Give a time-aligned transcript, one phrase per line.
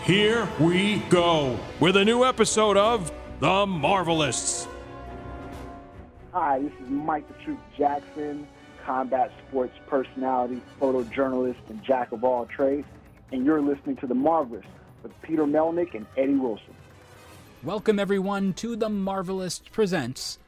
[0.00, 4.66] Here we go with a new episode of The Marvelists.
[6.32, 8.48] Hi, this is Mike the Truth Jackson,
[8.84, 12.88] combat sports personality, photojournalist, and jack of all trades,
[13.30, 14.64] and you're listening to The Marvelists
[15.04, 16.74] with Peter Melnick and Eddie Wilson.
[17.62, 20.38] Welcome, everyone, to The Marvelists Presents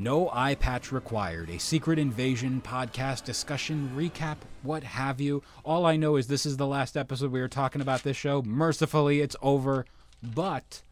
[0.00, 5.42] No Eye Patch Required, a secret invasion podcast discussion, recap, what have you.
[5.64, 8.40] All I know is this is the last episode we were talking about this show.
[8.42, 9.86] Mercifully, it's over.
[10.22, 10.82] But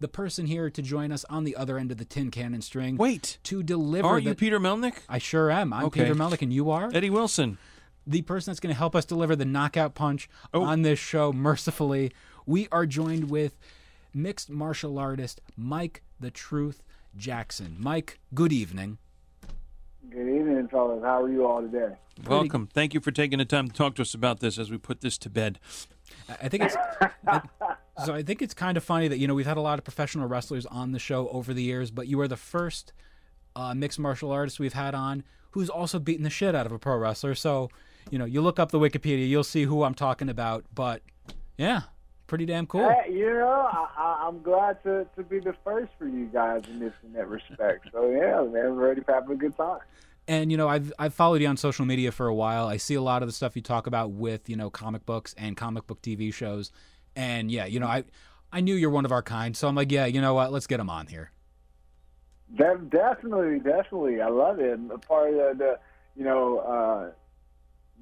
[0.00, 2.96] the person here to join us on the other end of the tin cannon string.
[2.96, 3.36] Wait.
[3.44, 4.08] To deliver.
[4.08, 4.94] Are the- you Peter Melnick?
[5.10, 5.74] I sure am.
[5.74, 6.04] I'm Okay.
[6.04, 6.90] Peter Melnick, and you are?
[6.94, 7.58] Eddie Wilson.
[8.04, 10.62] the person that's going to help us deliver the knockout punch Oh.
[10.64, 12.10] on this show, mercifully,
[12.46, 13.56] we are joined with
[14.12, 16.82] mixed martial artist Mike the Truth
[17.16, 17.76] Jackson.
[17.78, 18.98] Mike, good evening.
[20.10, 21.02] Good evening, fellas.
[21.02, 21.94] How are you all today?
[22.26, 22.66] Welcome.
[22.66, 25.00] Thank you for taking the time to talk to us about this as we put
[25.00, 25.58] this to bed.
[26.28, 26.76] I I think it's
[27.26, 27.40] I-
[28.04, 28.14] so.
[28.14, 30.26] I think it's kind of funny that you know we've had a lot of professional
[30.26, 32.92] wrestlers on the show over the years, but you are the first
[33.56, 36.78] uh, mixed martial artist we've had on who's also beaten the shit out of a
[36.78, 37.34] pro wrestler.
[37.34, 37.70] So
[38.10, 40.64] you know, you look up the Wikipedia, you'll see who I'm talking about.
[40.74, 41.02] But
[41.56, 41.82] yeah,
[42.32, 42.88] pretty damn cool.
[42.88, 46.78] Hey, you know, I, I'm glad to, to be the first for you guys in
[46.78, 47.88] this in that respect.
[47.92, 49.80] So yeah, man, we're ready for having a good time.
[50.26, 52.68] And you know, I've I've followed you on social media for a while.
[52.68, 55.34] I see a lot of the stuff you talk about with you know comic books
[55.36, 56.72] and comic book TV shows.
[57.14, 58.04] And yeah, you know, I
[58.50, 60.52] I knew you're one of our kind, so I'm like, yeah, you know what?
[60.52, 61.32] Let's get him on here.
[62.56, 64.22] De- definitely, definitely.
[64.22, 64.78] I love it.
[64.78, 65.78] And part of the, the
[66.16, 67.10] you know, uh,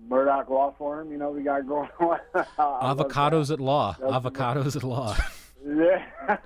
[0.08, 2.18] Murdock Law Firm, you know, we got going on.
[2.34, 3.08] I love that.
[3.08, 3.96] Avocados at law.
[4.00, 5.16] That's- Avocados at law.
[5.62, 6.06] Yeah.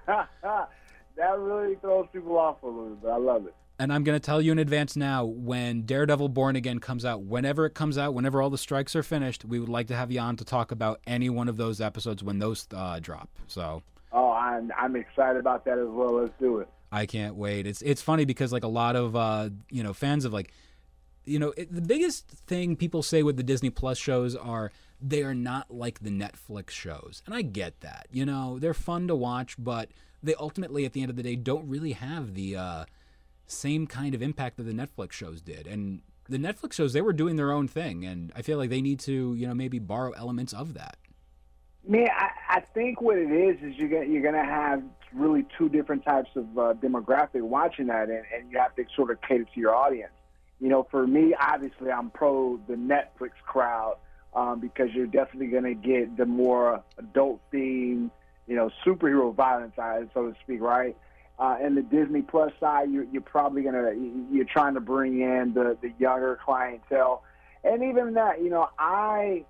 [0.43, 3.09] that really throws people off a little bit.
[3.09, 3.55] I love it.
[3.79, 7.23] And I'm going to tell you in advance now when Daredevil Born Again comes out,
[7.23, 10.11] whenever it comes out, whenever all the strikes are finished, we would like to have
[10.11, 13.29] you on to talk about any one of those episodes when those uh, drop.
[13.47, 13.83] So
[14.13, 16.21] Oh, I'm I'm excited about that as well.
[16.21, 16.69] Let's do it.
[16.93, 17.67] I can't wait.
[17.69, 20.53] It's it's funny because like a lot of uh, you know fans of like
[21.25, 24.71] you know it, the biggest thing people say with the Disney Plus shows are
[25.01, 28.07] they are not like the Netflix shows, and I get that.
[28.11, 29.91] You know they're fun to watch, but
[30.23, 32.85] they ultimately at the end of the day don't really have the uh,
[33.47, 35.67] same kind of impact that the Netflix shows did.
[35.67, 38.83] And the Netflix shows they were doing their own thing, and I feel like they
[38.83, 40.97] need to you know maybe borrow elements of that.
[41.87, 45.45] Man, I, I think what it is is you're gonna, you're going to have really
[45.59, 49.21] two different types of uh, demographic watching that, and, and you have to sort of
[49.21, 50.13] cater to your audience.
[50.61, 53.97] You know, for me, obviously, I'm pro the Netflix crowd
[54.35, 58.11] um, because you're definitely going to get the more adult themed,
[58.47, 60.97] you know, superhero violence so to speak, right?
[61.39, 65.21] Uh, and the Disney Plus side, you're, you're probably going to you're trying to bring
[65.21, 67.25] in the the younger clientele,
[67.65, 69.45] and even that, you know, I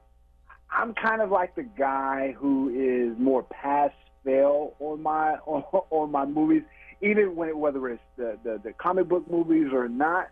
[0.70, 3.90] I'm kind of like the guy who is more pass
[4.24, 6.62] fail on my on, on my movies,
[7.02, 10.28] even when whether it's the, the the comic book movies or not.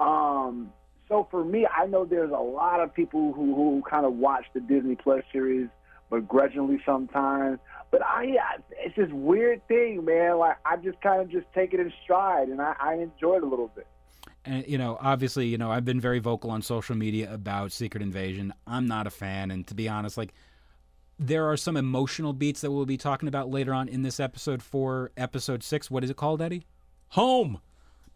[0.00, 0.72] Um,
[1.08, 4.44] so for me, I know there's a lot of people who who kind of watch
[4.54, 5.68] the Disney Plus series
[6.10, 7.58] begrudgingly sometimes.
[7.90, 8.36] But I,
[8.78, 10.38] it's this weird thing, man.
[10.38, 13.42] Like I just kind of just take it in stride, and I, I enjoy it
[13.42, 13.86] a little bit.
[14.44, 18.02] and you know obviously you know i've been very vocal on social media about secret
[18.02, 20.32] invasion i'm not a fan and to be honest like
[21.18, 24.62] there are some emotional beats that we'll be talking about later on in this episode
[24.62, 26.64] for episode six what is it called eddie
[27.14, 27.60] Home.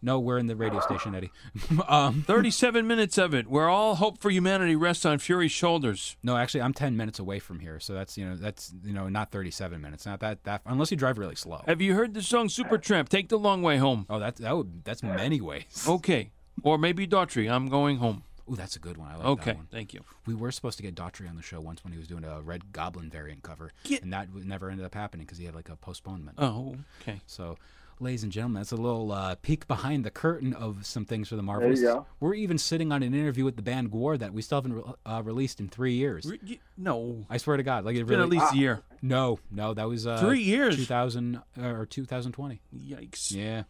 [0.05, 1.31] No we're in the radio station eddie
[1.89, 6.17] um 37 minutes of it, where all hope for humanity rests on Fury's shoulders.
[6.23, 9.09] no actually i'm 10 minutes away from here so that's you know that's you know
[9.09, 12.23] not 37 minutes not that that unless you drive really slow Have you heard the
[12.23, 13.09] song Supertramp?
[13.09, 14.07] Take the long way home.
[14.11, 16.31] oh that that would that's many ways Okay.
[16.63, 18.23] Or maybe Daughtry, I'm going home.
[18.51, 20.03] Ooh, that's a good one i like Okay, that one thank you.
[20.27, 22.41] We were supposed to get Daughtry on the show once when he was doing a
[22.43, 25.69] Red Goblin variant cover, Get- and that never ended up happening because he had like
[25.71, 26.37] a postponement.
[26.39, 27.21] Oh, okay.
[27.27, 27.57] So,
[28.01, 31.37] ladies and gentlemen, that's a little uh, peek behind the curtain of some things for
[31.37, 31.81] the Marvels.
[31.81, 32.07] go.
[32.21, 34.83] We're even sitting on an interview with the band Gore that we still haven't re-
[35.07, 36.25] uh, released in three years.
[36.27, 37.27] Re- y- No.
[37.31, 38.83] I swear to God, like it It's been at least a year.
[39.03, 40.77] no, no, that was uh, Three years.
[40.77, 42.61] 2000 uh, or 2020.
[42.77, 43.33] Yikes.
[43.33, 43.65] Yeah,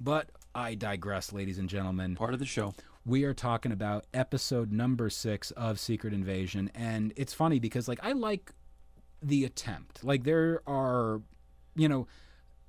[0.00, 2.14] but I digress, ladies and gentlemen.
[2.16, 2.74] Part of the show.
[3.04, 8.00] we are talking about episode number six of Secret Invasion, and it's funny because like
[8.02, 8.52] I like
[9.22, 10.04] the attempt.
[10.04, 11.20] Like there are,
[11.74, 12.06] you know,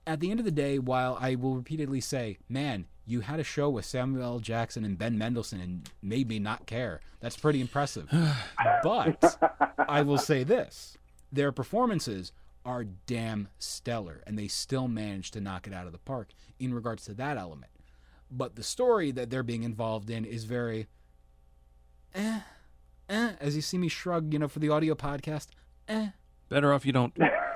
[0.10, 3.44] at the end of the day, while I will repeatedly say, man, you had a
[3.44, 4.40] show with Samuel L.
[4.40, 7.00] Jackson and Ben Mendelsohn and made me not care.
[7.20, 8.10] That's pretty impressive.
[8.84, 9.38] but
[9.88, 10.98] I will say this
[11.32, 12.32] their performances
[12.66, 16.30] are damn stellar, and they still manage to knock it out of the park
[16.60, 17.72] in regards to that element.
[18.32, 20.88] But the story that they're being involved in is very,
[22.16, 22.40] eh,
[23.10, 23.34] eh.
[23.40, 25.50] As you see me shrug, you know, for the audio podcast,
[25.88, 26.10] eh.
[26.50, 27.16] Better off you don't.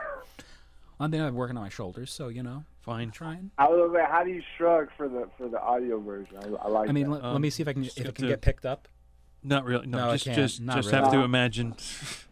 [1.03, 3.11] One thing I'm working on my shoulders, so you know, Fine.
[3.11, 3.51] trying.
[3.57, 6.37] I was like, how do you shrug for the for the audio version?
[6.37, 6.87] I, I like.
[6.87, 7.15] I mean, that.
[7.15, 8.65] let, Um, let me see if I can just if it can to- get picked
[8.65, 8.87] up.
[9.43, 9.85] Not really.
[9.85, 10.37] No, No, I just can't.
[10.37, 11.03] just Not just really.
[11.03, 11.75] have to imagine.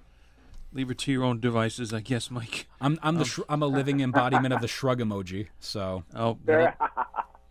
[0.72, 2.66] Leave it to your own devices, I guess, Mike.
[2.80, 5.48] I'm I'm Um, the sh- I'm a living embodiment of the shrug emoji.
[5.60, 6.72] So, Oh, that'll-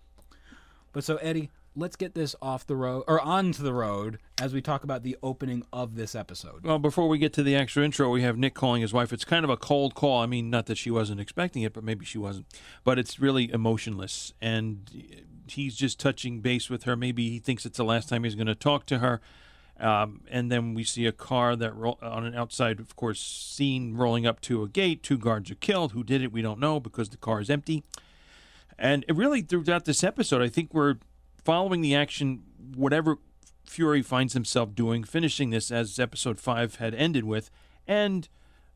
[0.95, 4.61] but so Eddie, let's get this off the road or onto the road as we
[4.61, 6.65] talk about the opening of this episode.
[6.65, 9.13] Well, before we get to the extra intro, we have Nick calling his wife.
[9.13, 10.21] It's kind of a cold call.
[10.21, 12.47] I mean, not that she wasn't expecting it, but maybe she wasn't.
[12.85, 14.91] But it's really emotionless, and
[15.47, 16.97] he's just touching base with her.
[16.97, 19.21] Maybe he thinks it's the last time he's going to talk to her.
[19.79, 24.27] Um, and then we see a car that on an outside, of course, scene rolling
[24.27, 25.03] up to a gate.
[25.03, 25.93] Two guards are killed.
[25.93, 26.33] Who did it?
[26.33, 27.83] We don't know because the car is empty.
[28.79, 30.97] And really, throughout this episode, I think we're
[31.45, 32.43] following the action,
[32.75, 33.19] whatever
[33.65, 37.51] Fury finds himself doing, finishing this as episode five had ended with,
[37.87, 38.29] and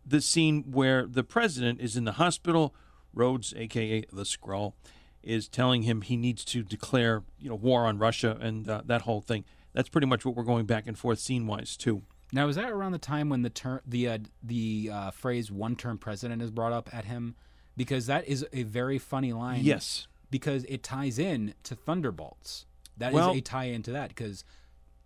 [0.07, 2.75] the scene where the president is in the hospital.
[3.13, 4.75] Rhodes, aka the Skrull,
[5.23, 9.03] is telling him he needs to declare, you know, war on Russia and uh, that
[9.03, 9.45] whole thing.
[9.73, 12.03] That's pretty much what we're going back and forth scene wise too.
[12.33, 15.77] Now, is that around the time when the term the uh, the uh, phrase "one
[15.77, 17.37] term president" is brought up at him?
[17.77, 19.61] Because that is a very funny line.
[19.63, 20.07] Yes.
[20.35, 22.67] Because it ties in to Thunderbolts.
[22.97, 24.43] That is Well- a tie into that because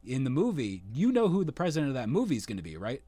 [0.02, 2.78] in the movie, you know who the president of that movie is going to be,
[2.78, 3.02] right?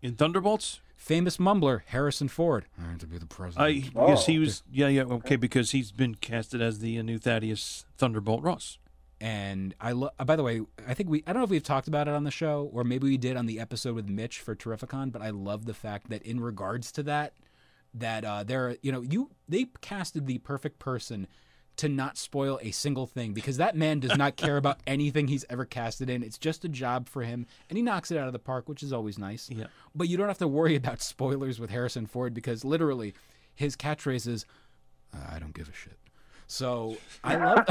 [0.00, 2.66] In Thunderbolts, Famous mumbler Harrison Ford.
[2.80, 3.64] I have to be the president.
[3.96, 4.40] I yes he Oh.
[4.40, 8.78] was yeah yeah okay because he's been casted as the new Thaddeus Thunderbolt Ross.
[9.20, 11.62] and I lo- uh, by the way, I think we I don't know if we've
[11.62, 14.40] talked about it on the show or maybe we did on the episode with Mitch
[14.40, 17.32] for Terrificon, but I love the fact that in regards to that
[17.94, 21.26] that uh there you know, you they casted the perfect person
[21.76, 25.44] to not spoil a single thing because that man does not care about anything he's
[25.48, 26.22] ever casted in.
[26.22, 28.82] It's just a job for him and he knocks it out of the park, which
[28.82, 29.48] is always nice.
[29.50, 29.66] Yeah.
[29.94, 33.14] But you don't have to worry about spoilers with Harrison Ford because literally
[33.54, 34.44] his catchphrase is
[35.30, 35.98] I don't give a shit.
[36.46, 37.66] So I love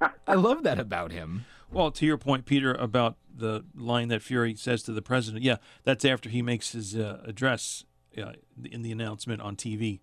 [0.26, 1.44] I love that about him.
[1.70, 5.56] Well, to your point, Peter, about the line that Fury says to the president, yeah,
[5.84, 7.84] that's after he makes his uh, address
[8.16, 8.32] uh,
[8.64, 10.00] in the announcement on TV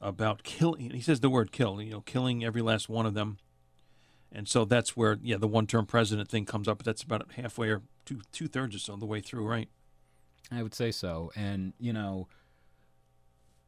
[0.00, 0.90] about killing.
[0.90, 3.38] He says the word "kill," you know, killing every last one of them,
[4.32, 6.78] and so that's where, yeah, the one-term president thing comes up.
[6.78, 9.68] But that's about halfway or two two thirds or so the way through, right?
[10.50, 11.30] I would say so.
[11.36, 12.28] And you know,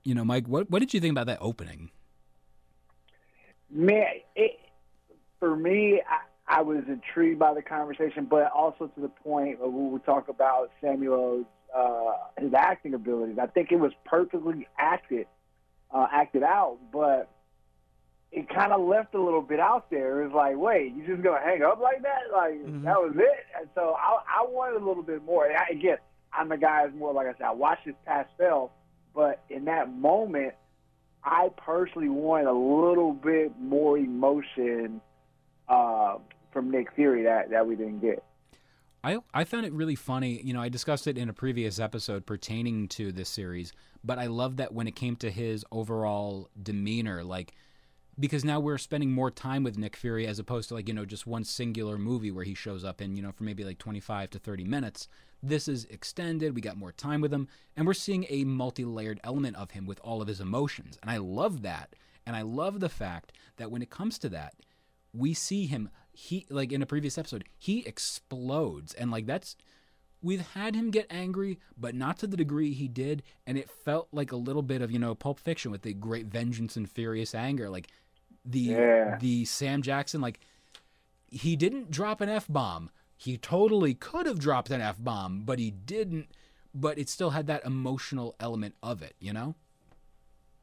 [0.05, 1.90] you know, Mike, what what did you think about that opening?
[3.73, 4.58] Man, it,
[5.38, 9.73] for me, I, I was intrigued by the conversation, but also to the point of
[9.73, 11.46] when we talk about Samuel's
[11.76, 13.38] uh, his acting abilities.
[13.40, 15.26] I think it was perfectly acted,
[15.90, 17.28] uh, acted out, but
[18.32, 20.22] it kind of left a little bit out there.
[20.22, 22.32] It was like, wait, you just gonna hang up like that?
[22.32, 23.46] Like that was it?
[23.58, 25.46] And so I, I wanted a little bit more.
[25.46, 25.99] And I, again,
[26.32, 27.46] I'm a guy who's more like I said.
[27.46, 28.73] I watched this past spell,
[29.14, 30.54] but in that moment.
[31.23, 35.02] I personally want a little bit more emotion
[35.68, 36.16] uh,
[36.50, 38.25] from Nick Fury that, that we didn't get.
[39.02, 40.40] I I found it really funny.
[40.42, 43.73] You know, I discussed it in a previous episode pertaining to this series,
[44.04, 47.54] but I love that when it came to his overall demeanor, like
[48.21, 51.07] because now we're spending more time with Nick Fury as opposed to like, you know,
[51.07, 54.30] just one singular movie where he shows up in, you know, for maybe like 25
[54.30, 55.09] to 30 minutes.
[55.42, 56.54] This is extended.
[56.54, 59.99] We got more time with him, and we're seeing a multi-layered element of him with
[60.04, 60.99] all of his emotions.
[61.00, 61.97] And I love that.
[62.26, 64.54] And I love the fact that when it comes to that,
[65.14, 69.57] we see him he like in a previous episode, he explodes and like that's
[70.23, 74.09] we've had him get angry, but not to the degree he did, and it felt
[74.12, 77.35] like a little bit of, you know, Pulp Fiction with the great vengeance and furious
[77.35, 77.71] anger.
[77.71, 77.88] Like
[78.45, 79.17] the Yeah.
[79.19, 80.40] the Sam Jackson, like
[81.31, 82.90] he didn't drop an F bomb.
[83.17, 86.29] He totally could have dropped an F bomb, but he didn't.
[86.73, 89.57] But it still had that emotional element of it, you know?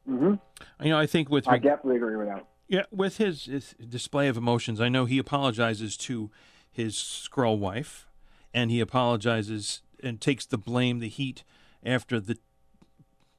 [0.06, 0.34] Hmm.
[0.80, 2.46] You know, I think with I definitely agree with that.
[2.68, 6.30] Yeah, with his, his display of emotions, I know he apologizes to
[6.70, 8.06] his Skrull wife,
[8.52, 11.44] and he apologizes and takes the blame, the heat
[11.82, 12.36] after the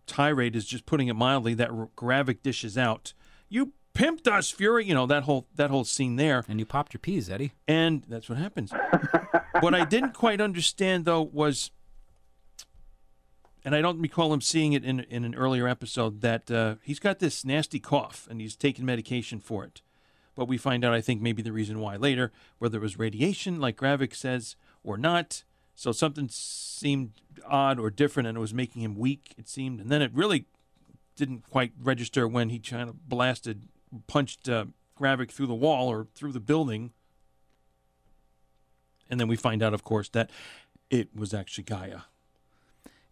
[0.08, 3.14] tirade is just putting it mildly that Gravik dishes out.
[3.48, 4.86] You pimped us, Fury.
[4.86, 7.54] You know that whole that whole scene there, And you popped your peas, Eddie.
[7.68, 8.74] and that's what happens.
[9.60, 11.72] what I didn't quite understand though was
[13.64, 17.00] and I don't recall him seeing it in in an earlier episode that uh, he's
[17.00, 19.82] got this nasty cough and he's taking medication for it.
[20.36, 23.60] But we find out, I think, maybe the reason why later, whether it was radiation,
[23.60, 25.44] like Gravik says, or not.
[25.76, 27.12] So something seemed
[27.46, 29.34] odd or different, and it was making him weak.
[29.38, 30.46] It seemed, and then it really
[31.16, 33.64] didn't quite register when he kind of blasted,
[34.08, 34.66] punched uh,
[34.98, 36.92] Gravik through the wall or through the building.
[39.10, 40.30] And then we find out, of course, that
[40.90, 42.04] it was actually G'iah.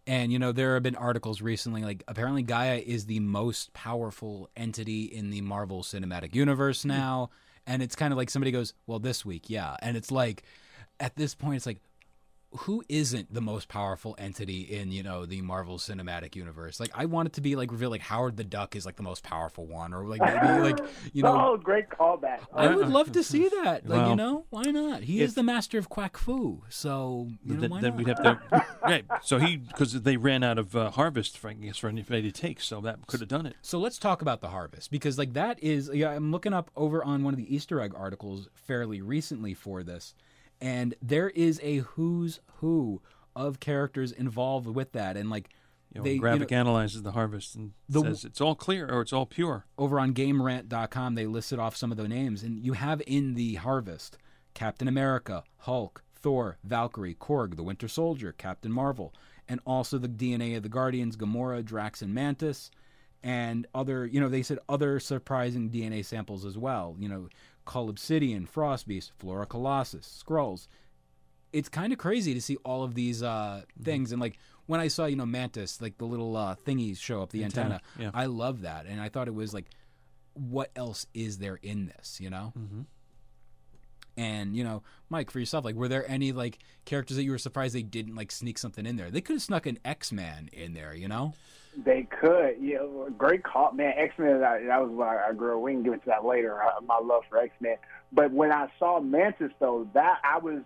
[0.08, 4.50] And you know, there have been articles recently like apparently G'iah is the most powerful
[4.56, 6.90] entity in the Marvel Cinematic Universe hmm.
[6.90, 7.30] now.
[7.68, 10.44] And it's kind of like somebody goes, "Well, this week, yeah." And it's like
[11.02, 11.82] at this point it's like
[12.58, 16.80] who isn't the most powerful entity in you know the Marvel Cinematic Universe?
[16.80, 19.04] Like, I want it to be like revealed like Howard the Duck is like the
[19.04, 20.80] most powerful one, or like maybe like
[21.14, 21.54] you know.
[21.54, 22.40] oh, great callback.
[22.54, 23.88] I would love to see that.
[23.88, 25.04] Like, Well, you know, why not?
[25.04, 27.98] He is the master of quack fu, so you know, then, why then not?
[27.98, 28.66] we'd have to.
[28.82, 29.06] right.
[29.22, 32.32] So he, because they ran out of uh, harvest, for, I guess, for anybody to
[32.32, 32.62] take.
[32.62, 33.56] So that could have done it.
[33.62, 37.04] So let's talk about the harvest because like that is yeah I'm looking up over
[37.04, 40.14] on one of the Easter egg articles fairly recently for this
[40.62, 43.02] and there is a who's who
[43.36, 45.50] of characters involved with that and like
[45.94, 49.02] You know, they you know, analyzes the harvest and The- says it's all clear or
[49.02, 49.66] it's all pure.
[49.78, 53.56] over on gamerant.com they listed off some of the names and you have in the
[53.56, 54.18] harvest
[54.54, 59.14] Captain America, Hulk, Thor, Valkyrie, Korg, the Winter Soldier, Captain Marvel,
[59.48, 62.72] and also the DNA of the Guardians, Gamora, Drax, and Mantis,
[63.22, 66.96] and other, you know, they said other surprising DNA samples as well.
[66.98, 67.30] You know,
[67.67, 70.67] Cull Obsidian, Frostbeast, Flora Colossus, Skrulls.
[71.53, 74.12] It's kind of crazy to see all of these uh, things.
[74.12, 77.31] And like when I saw, you know, Mantis, like the little uh, thingies show up,
[77.31, 78.12] the antenna, Antenna, yeah.
[78.13, 78.86] I love that.
[78.86, 79.65] And I thought it was like,
[80.33, 82.53] what else is there in this, you know?
[82.57, 82.81] Mm-hmm.
[84.17, 87.38] And you know, Mike, for yourself, like, were there any like characters that you were
[87.38, 89.12] surprised they didn't like sneak something in there?
[89.12, 91.33] They could have snuck an X Man in there, you know?
[91.86, 92.55] They could.
[92.60, 92.79] Yeah,
[93.17, 93.93] great call, man.
[93.98, 94.39] X Men.
[94.41, 95.57] That was what I, I grew.
[95.57, 96.62] up- We can get into that later.
[96.62, 97.75] Uh, my love for X Men.
[98.12, 100.62] But when I saw Mantis, though, that I was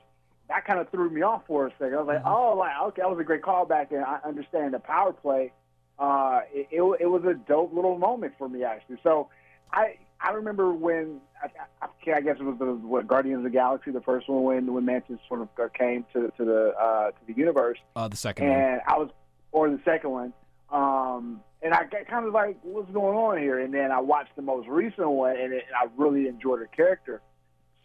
[0.47, 1.95] that kind of threw me off for a second.
[1.95, 4.79] I was like, oh, like okay, that was a great callback, and I understand the
[4.79, 5.51] power play.
[5.99, 8.97] Uh, it, it it was a dope little moment for me actually.
[9.03, 9.27] So
[9.73, 11.49] I I remember when I,
[11.85, 14.73] I, I guess it was the what Guardians of the Galaxy, the first one when
[14.73, 18.47] when Mantis sort of came to to the uh, to the universe Uh, the second
[18.47, 18.57] one.
[18.57, 19.09] and I was,
[19.51, 20.33] or the second one,
[20.71, 23.59] um, and I got kind of like, what's going on here?
[23.59, 26.67] And then I watched the most recent one, and, it, and I really enjoyed her
[26.67, 27.21] character.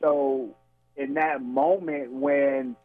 [0.00, 0.54] So
[0.96, 2.76] in that moment when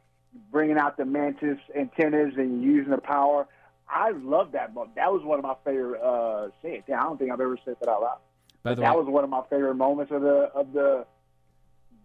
[0.51, 3.47] bringing out the mantis antennas and using the power,
[3.89, 4.95] I love that moment.
[4.95, 6.83] That was one of my favorite uh, scenes.
[6.87, 8.17] Yeah, I don't think I've ever said that out loud.
[8.63, 11.05] By the that way, was one of my favorite moments of the of the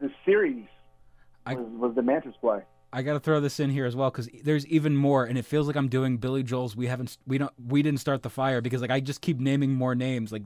[0.00, 0.67] the series.
[1.45, 2.62] I- Was, was the mantis play?
[2.93, 5.45] I got to throw this in here as well because there's even more, and it
[5.45, 6.76] feels like I'm doing Billy Joel's.
[6.76, 9.73] We haven't, we don't, we didn't start the fire because like I just keep naming
[9.73, 10.33] more names.
[10.33, 10.43] Like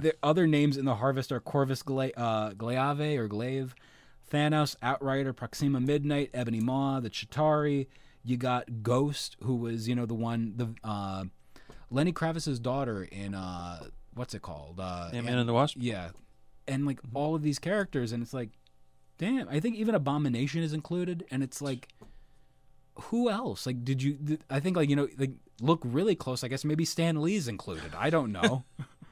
[0.00, 3.74] the other names in the harvest are Corvus Gla- uh, Glaive or Glaive,
[4.32, 7.86] Thanos, Outrider, Proxima Midnight, Ebony Maw, the Chitauri.
[8.24, 11.24] You got Ghost, who was you know the one the uh,
[11.90, 14.80] Lenny Kravitz's daughter in uh, what's it called?
[14.80, 15.76] Uh, Ant-Man and the Wasp?
[15.78, 16.10] Yeah,
[16.68, 18.50] and like all of these characters, and it's like,
[19.22, 19.48] damn.
[19.48, 21.88] I think even Abomination is included, and it's like,
[22.94, 23.66] who else?
[23.66, 24.38] Like, did you?
[24.50, 26.42] I think like you know, like look really close.
[26.42, 27.92] I guess maybe Stan Lee's included.
[27.96, 28.64] I don't know.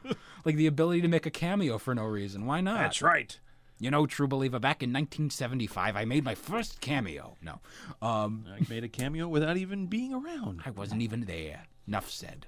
[0.44, 2.44] like the ability to make a cameo for no reason.
[2.44, 2.78] Why not?
[2.78, 3.38] That's right.
[3.78, 4.58] You know, true believer.
[4.58, 7.36] Back in 1975, I made my first cameo.
[7.40, 7.60] No,
[8.02, 10.62] um, I made a cameo without even being around.
[10.66, 11.62] I wasn't even there.
[11.86, 12.46] Enough said,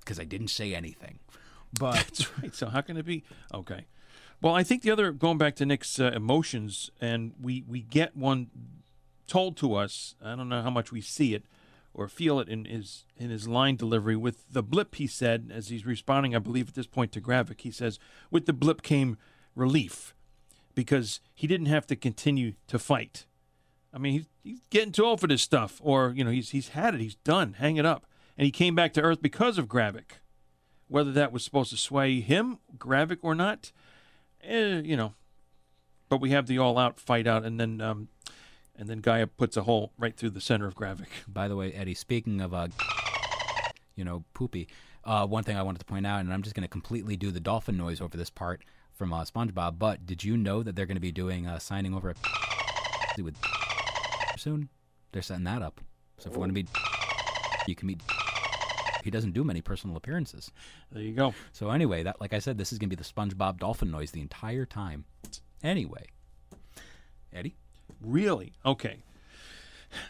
[0.00, 1.18] because I didn't say anything.
[1.72, 2.54] But That's right.
[2.54, 3.24] So how can it be?
[3.54, 3.86] Okay.
[4.42, 8.16] Well, I think the other going back to Nick's uh, emotions, and we we get
[8.16, 8.48] one
[9.26, 10.14] told to us.
[10.22, 11.44] I don't know how much we see it
[11.92, 14.94] or feel it in his in his line delivery with the blip.
[14.94, 17.98] He said as he's responding, I believe at this point to Gravik, he says,
[18.30, 19.18] "With the blip came
[19.54, 20.14] relief,
[20.74, 23.26] because he didn't have to continue to fight."
[23.92, 26.68] I mean, he's, he's getting too old for this stuff, or you know, he's he's
[26.68, 28.06] had it, he's done, hang it up,
[28.38, 30.20] and he came back to Earth because of Gravik
[30.90, 33.70] whether that was supposed to sway him, Gravik, or not,
[34.44, 35.14] eh, you know.
[36.08, 38.08] But we have the all-out fight out, and then um,
[38.76, 41.08] and then G'iah puts a hole right through the center of Gravik.
[41.28, 42.68] By the way, Eddie, speaking of, uh,
[43.94, 44.68] you know, poopy,
[45.04, 47.30] uh, one thing I wanted to point out, and I'm just going to completely do
[47.30, 50.86] the dolphin noise over this part from uh, SpongeBob, but did you know that they're
[50.86, 52.14] going to be doing uh, signing over
[53.22, 53.36] with
[54.36, 54.68] soon?
[55.12, 55.80] They're setting that up.
[56.18, 56.68] So if you want to meet,
[57.66, 58.00] you can meet.
[59.04, 60.50] He doesn't do many personal appearances.
[60.92, 61.34] There you go.
[61.52, 64.10] So anyway, that like I said, this is going to be the SpongeBob dolphin noise
[64.10, 65.04] the entire time.
[65.62, 66.06] Anyway,
[67.32, 67.56] Eddie,
[68.00, 68.54] Really?
[68.64, 69.02] Okay.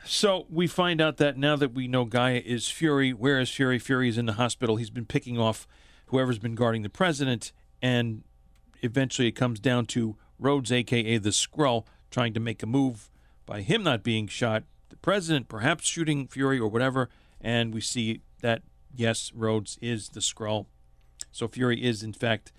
[0.05, 3.79] So we find out that now that we know G'iah is Fury, where is Fury?
[3.79, 4.77] Fury is in the hospital.
[4.77, 5.67] He's been picking off
[6.07, 8.23] whoever's been guarding the president, and
[8.83, 13.11] eventually it comes down to Rhodes, aka the Skrull, trying to make a move
[13.47, 17.09] by him not being shot, the president perhaps shooting Fury or whatever,
[17.41, 18.63] and we see that
[18.95, 20.67] yes, Rhodes is the Skrull.
[21.33, 22.53] So Fury is in fact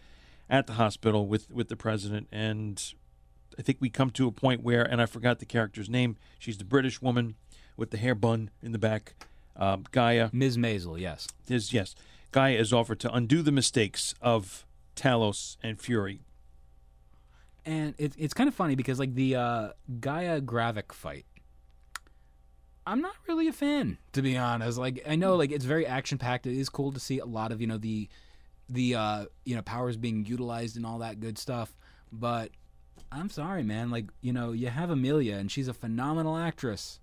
[0.49, 2.93] at the hospital with with the president, and
[3.57, 6.17] I think we come to a point where, and I forgot the character's name.
[6.39, 7.35] She's the British woman
[7.77, 9.15] with the hair bun in the back.
[9.55, 10.57] Um, G'iah Ms.
[10.57, 11.27] Maisel, yes.
[11.47, 11.95] is yes.
[12.31, 16.21] G'iah is offered to undo the mistakes of Talos and Fury.
[17.65, 19.69] And it, it's kind of funny because like the uh,
[19.99, 21.25] G'iah Gravik fight,
[22.91, 24.77] I'm not really a fan to be honest.
[24.77, 26.45] Like I know like it's very action packed.
[26.45, 28.09] It is cool to see a lot of you know the
[28.67, 31.73] the uh, you know powers being utilized and all that good stuff.
[32.11, 32.51] But
[33.09, 33.91] I'm sorry, man.
[33.91, 36.99] Like you know you have Emilia and she's a phenomenal actress.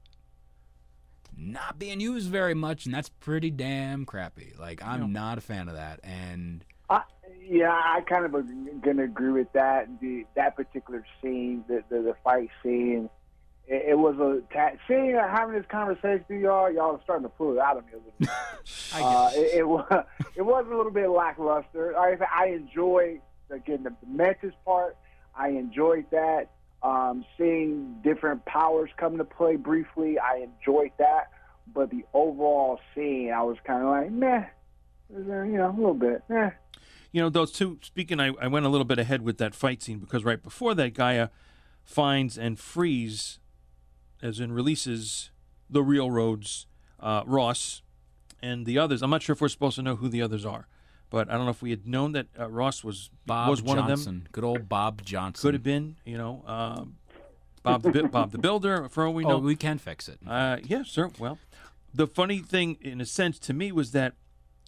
[1.34, 4.52] Not being used very much, and that's pretty damn crappy.
[4.58, 6.00] Like I'm not a fan of that.
[6.02, 7.00] And I,
[7.48, 9.88] yeah, I kind of gonna agree with that.
[10.02, 13.08] The that particular scene, the the, the fight scene,
[13.68, 16.72] it, it was a ta- seeing uh, having this conversation with y'all.
[16.72, 18.28] Y'all are starting to pull it out of me a little bit.
[18.94, 20.04] Uh, it, it was
[20.36, 21.96] it was a little bit lackluster.
[21.96, 23.20] I I enjoyed
[23.50, 24.96] again the Mantis part.
[25.34, 26.50] I enjoyed that.
[26.82, 31.30] Um, seeing different powers come to play briefly, I enjoyed that.
[31.74, 34.44] But the overall scene, I was kind of like, meh,
[35.10, 35.24] you
[35.56, 36.50] know, a little bit, meh.
[37.10, 39.82] You know, those two, speaking, I, I went a little bit ahead with that fight
[39.82, 41.30] scene because right before that, G'iah
[41.84, 43.38] finds and frees,
[44.22, 45.30] as in releases,
[45.70, 46.66] the real Rhodes,
[47.00, 47.82] uh, Ross,
[48.42, 49.02] and the others.
[49.02, 50.66] I'm not sure if we're supposed to know who the others are,
[51.10, 53.78] but I don't know if we had known that uh, Ross was Bob was one
[53.78, 54.28] Johnson, of them.
[54.32, 55.42] good old Bob Johnson.
[55.42, 56.96] Could have been, you know, um,
[57.62, 58.88] Bob the Bob the Builder.
[58.88, 60.18] For all we know, Oh, we can fix it.
[60.26, 61.10] Uh, yeah, sure.
[61.18, 61.38] Well,
[61.92, 64.14] the funny thing, in a sense, to me was that,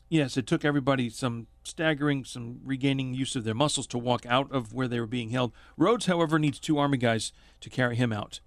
[0.09, 4.50] yes, it took everybody some staggering, some regaining use of their muscles to walk out
[4.50, 5.52] of where they were being held.
[5.76, 8.41] Rhodes, however, needs two army guys to carry him out.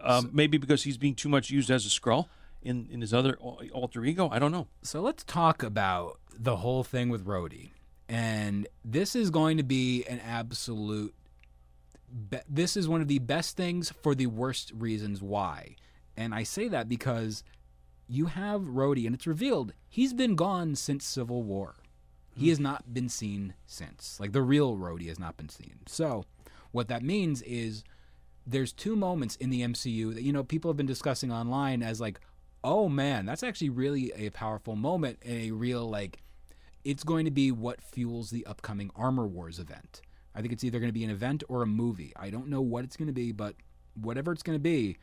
[0.00, 2.28] Um, maybe because he's being too much used as a Skrull
[2.62, 4.28] in, in his other alter ego.
[4.30, 4.68] I don't know.
[4.82, 7.70] So let's talk about the whole thing with Rhodey.
[8.08, 11.14] And this is going to be an absolute.
[12.30, 15.76] Be- this is one of the best things for the worst reasons why.
[16.16, 17.44] And I say that because
[18.08, 21.76] you have Rhodey, and it's revealed he's been gone since Civil War.
[22.34, 24.18] He has not been seen since.
[24.20, 25.80] Like the real Rhodey has not been seen.
[25.86, 26.24] So
[26.70, 27.82] what that means is
[28.50, 32.00] there's two moments in the MCU that you know people have been discussing online as
[32.00, 32.20] like,
[32.64, 36.22] oh man, that's actually really a powerful moment and a real like,
[36.84, 40.00] it's going to be what fuels the upcoming Armor Wars event.
[40.34, 42.12] I think it's either going to be an event or a movie.
[42.16, 43.54] I don't know what it's going to be, but
[44.00, 44.96] whatever it's going to be,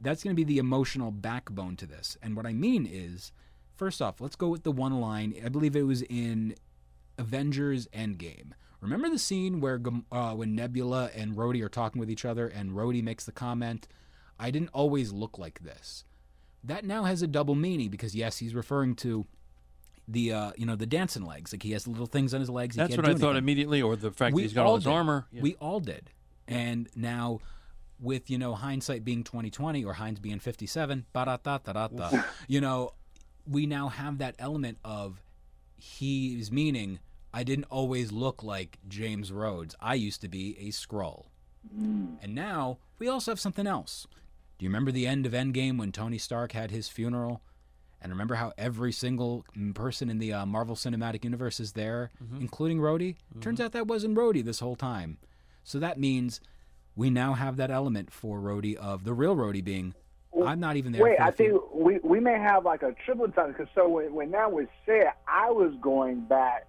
[0.00, 2.16] that's going to be the emotional backbone to this.
[2.22, 3.32] And what I mean is,
[3.74, 5.34] first off, let's go with the one line.
[5.44, 6.54] I believe it was in
[7.18, 8.52] Avengers Endgame.
[8.80, 9.80] Remember the scene where
[10.12, 13.88] uh, when Nebula and Rhodey are talking with each other, and Rhodey makes the comment,
[14.38, 16.04] "I didn't always look like this."
[16.62, 19.26] That now has a double meaning because yes, he's referring to
[20.08, 22.76] the uh, you know the dancing legs, like he has little things on his legs.
[22.76, 24.76] he That's can't what I do thought immediately, or the fact that he's got all
[24.76, 24.90] his did.
[24.90, 25.26] armor.
[25.32, 25.42] Yeah.
[25.42, 26.10] We all did.
[26.48, 27.40] And now,
[27.98, 31.58] with you know hindsight being twenty twenty or Heinz being fifty seven, da da da
[31.58, 32.92] da you know,
[33.48, 35.22] we now have that element of
[35.76, 37.00] he's meaning.
[37.36, 39.74] I didn't always look like James Rhodes.
[39.78, 41.26] I used to be a Skrull.
[41.78, 42.16] Mm.
[42.22, 44.06] And now we also have something else.
[44.56, 47.42] Do you remember the end of Endgame when Tony Stark had his funeral?
[48.00, 49.44] And remember how every single
[49.74, 52.40] person in the uh, Marvel Cinematic Universe is there, mm-hmm.
[52.40, 53.16] including Rhodey?
[53.16, 53.40] Mm-hmm.
[53.40, 55.18] Turns out that wasn't Rhodey this whole time.
[55.62, 56.40] So that means
[56.94, 59.92] we now have that element for Rhodey of the real Rhodey being,
[60.42, 61.02] I'm not even there.
[61.02, 64.30] Wait, I think we we may have like a triple time because so when, when
[64.30, 66.66] that was said, I was going back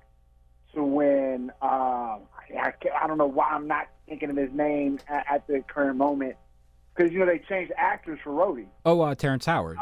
[0.78, 2.22] to when um,
[2.60, 5.64] I, ca- I don't know why I'm not thinking of his name at, at the
[5.68, 6.36] current moment
[6.96, 8.68] because you know they changed actors for Rhodey.
[8.86, 9.78] Oh, uh, Terrence Howard.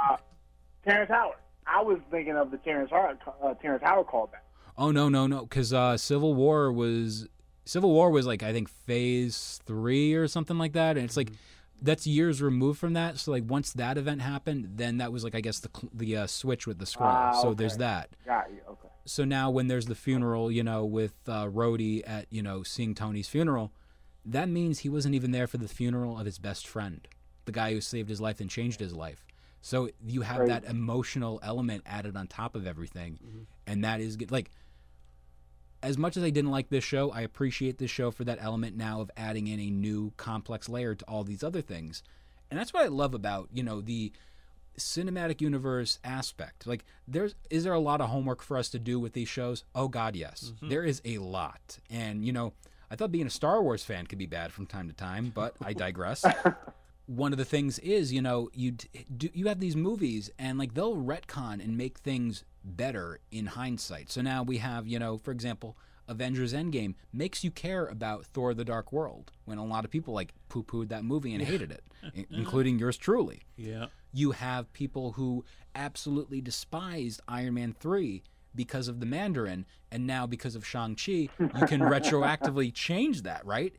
[0.86, 1.38] Terrence Howard.
[1.68, 4.44] I was thinking of the Terrence Howard uh, Terrence Howard callback.
[4.78, 5.42] Oh no no no!
[5.46, 7.28] Because uh, Civil War was
[7.66, 11.32] Civil War was like I think Phase three or something like that, and it's like
[11.82, 13.18] that's years removed from that.
[13.20, 16.28] So like once that event happened, then that was like I guess the the uh,
[16.28, 17.08] switch with the Skrull.
[17.14, 18.10] Ah, So there's that.
[18.26, 18.60] Got you.
[18.70, 18.88] Okay.
[19.06, 22.96] So now when there's the funeral, you know, with uh, Rhodey at you know seeing
[22.96, 23.72] Tony's funeral,
[24.26, 27.08] that means he wasn't even there for the funeral of his best friend,
[27.46, 29.26] the guy who saved his life and changed his life.
[29.62, 30.48] So you have Right.
[30.48, 33.20] that emotional element added on top of everything,
[33.68, 34.18] and that is.
[34.32, 34.50] Like
[35.86, 38.76] as much as I didn't like this show, I appreciate this show for that element
[38.76, 42.02] now of adding in a new complex layer to all these other things.
[42.50, 44.12] And that's what I love about, you know, the
[44.80, 46.66] cinematic universe aspect.
[46.66, 49.64] Like there's is there a lot of homework for us to do with these shows?
[49.76, 50.54] Oh god, yes.
[50.56, 50.70] Mm-hmm.
[50.70, 51.78] There is a lot.
[51.90, 52.54] And you know,
[52.90, 55.56] I thought being a Star Wars fan could be bad from time to time, but
[55.64, 56.26] I digress.
[57.06, 60.74] One of the things is, you know, you do you have these movies and like
[60.74, 64.12] they'll retcon and make things better in hindsight.
[64.12, 68.54] So now we have, you know, for example, Avengers Endgame makes you care about Thor
[68.54, 71.84] the Dark World when a lot of people like poo-pooed that movie and hated it,
[72.32, 73.88] including yours truly Yeah.
[74.14, 78.22] you have people who absolutely despised Iron Man 3
[78.54, 81.30] because of the Mandarin, and now because of Shang-Chi, you
[81.68, 83.76] can retroactively change that, right?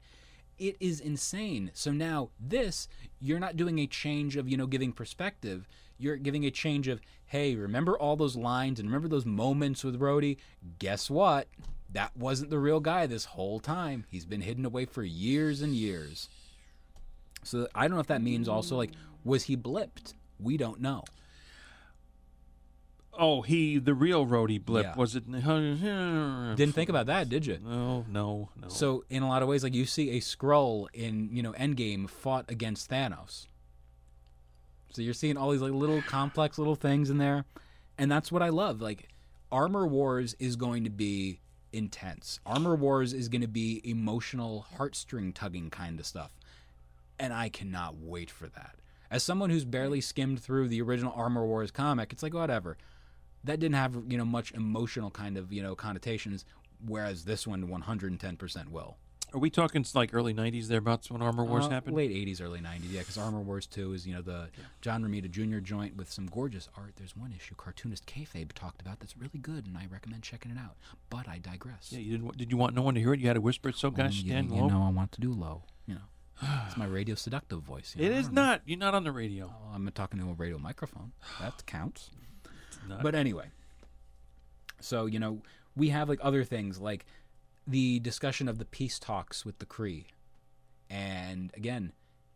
[0.59, 1.71] It is insane.
[1.75, 2.87] So now this,
[3.21, 5.67] you're not doing a change of, you know, giving perspective.
[5.99, 9.99] You're giving a change of, hey, remember all those lines and remember those moments with
[9.99, 10.37] Rhodey?
[10.79, 11.49] Guess what?
[11.93, 14.05] That wasn't the real guy this whole time.
[14.11, 16.29] He's been hidden away for years and years.
[17.43, 18.91] So I don't know if that means also like
[19.25, 20.15] was he blipped?
[20.39, 21.05] We don't know.
[23.19, 24.95] Oh, he the real Rhodey blip Yeah.
[24.97, 25.25] was it?
[25.31, 27.59] Didn't think about that, did you?
[27.65, 28.69] No, no, no.
[28.69, 32.11] So in a lot of ways, like you see a Skrull in you know Endgame
[32.11, 33.47] fought against Thanos.
[34.97, 37.45] So you're seeing all these like little complex little things in there,
[37.99, 38.81] and that's what I love.
[38.81, 39.11] Like
[39.53, 42.41] Armor Wars is going to be intense.
[42.47, 46.31] Armor Wars is going to be emotional, heartstring tugging kind of stuff,
[47.19, 48.77] and I cannot wait for that.
[49.11, 52.79] As someone who's barely skimmed through the original Armor Wars comic, it's like whatever.
[53.45, 56.47] That didn't have you know much emotional kind of you know connotations,
[56.83, 58.97] whereas this one 110% will.
[59.37, 61.95] Are we talking like early '90s thereabouts when Armor Wars Uh, happened?
[61.95, 64.49] Late 80s, early 90s, yeah, because Armor Wars 2 is, you know, the
[64.81, 65.59] John Romita Jr.
[65.59, 66.95] joint with some gorgeous art.
[66.97, 70.57] There's one issue cartoonist Kayfabe talked about that's really good, and I recommend checking it
[70.57, 70.77] out.
[71.11, 71.93] But I digress.
[71.93, 72.35] Yeah, you didn't.
[72.39, 73.21] Did you want no one to hear it?
[73.21, 74.69] You had to whisper it so gosh you, stand you low.
[74.69, 75.65] know, I want to do low.
[75.87, 77.95] You know, it's my radio seductive voice.
[77.95, 78.59] you know, I is don't know.
[78.65, 79.53] You're not on the radio.
[79.55, 81.13] Oh, I'm talking to a radio microphone.
[81.43, 82.09] That counts.
[83.03, 83.51] But anyway,
[84.81, 85.43] so you know,
[85.77, 87.05] we have like other things like
[87.67, 90.07] the discussion of the peace talks with the Kree,
[90.89, 91.93] and again,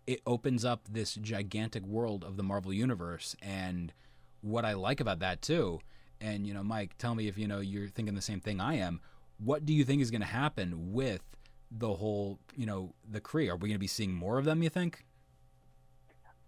[0.06, 3.36] it opens up this gigantic world of the Marvel universe.
[3.40, 3.92] And
[4.40, 5.80] what I like about that too,
[6.20, 8.74] and you know, Mike, tell me if you know you're thinking the same thing I
[8.76, 9.00] am.
[9.38, 11.22] What do you think is going to happen with
[11.70, 13.48] the whole, you know, the Kree?
[13.48, 14.62] Are we going to be seeing more of them?
[14.62, 15.04] You think?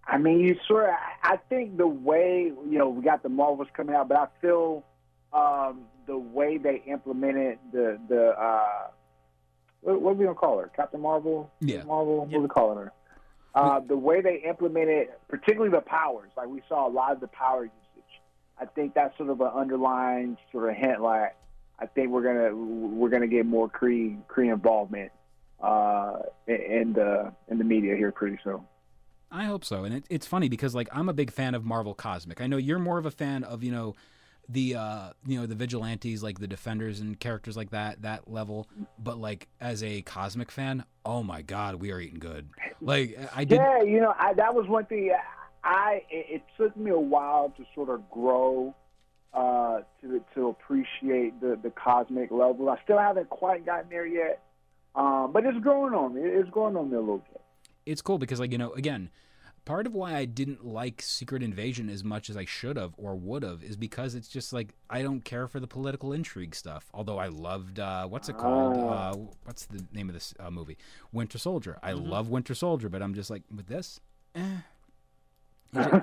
[0.06, 0.96] I mean, you sort of.
[1.22, 4.84] I think the way you know we got the Marvels coming out, but I feel
[5.32, 8.88] um, the way they implemented the the uh,
[9.80, 10.70] what, what are we gonna call her?
[10.74, 11.50] Captain Marvel?
[11.60, 11.84] Yeah.
[11.84, 12.24] Marvel.
[12.26, 12.92] What are we calling her?
[13.54, 17.26] Uh, the way they implemented, particularly the powers, like we saw a lot of the
[17.28, 18.20] power usage.
[18.58, 21.02] I think that's sort of an underlying sort of hint.
[21.02, 21.36] Like
[21.78, 25.12] I think we're gonna we're gonna get more Kree Kree involvement
[25.62, 28.60] uh, in- in the in the media here pretty soon.
[29.34, 29.84] I hope so.
[29.84, 32.40] And it, it's funny because like I'm a big fan of Marvel Cosmic.
[32.40, 33.94] I know you're more of a fan of, you know,
[34.48, 38.68] the uh you know, the vigilantes like the defenders and characters like that, that level.
[38.98, 42.50] But like as a cosmic fan, oh my god, we are eating good.
[42.80, 45.12] Like I did Yeah, you know, I, that was one thing.
[45.64, 48.74] I it, it took me a while to sort of grow
[49.32, 52.68] uh, to to appreciate the the cosmic level.
[52.68, 54.42] I still haven't quite gotten there yet,
[54.94, 56.20] um, but it's growing on me.
[56.22, 57.40] It's growing on me a little bit.
[57.86, 59.08] it's cool because like, you know, again,
[59.64, 63.14] part of why I didn't like Secret Invasion as much as I should have or
[63.14, 66.90] would have is because it's just like I don't care for the political intrigue stuff.
[66.94, 68.76] Although I loved uh, what's it called?
[68.76, 70.76] Uh, what's the name of this uh, movie?
[71.12, 71.78] Winter Soldier.
[71.82, 74.00] I love Winter Soldier, but I'm just like with this,
[74.34, 74.40] eh.
[75.74, 76.02] It ju-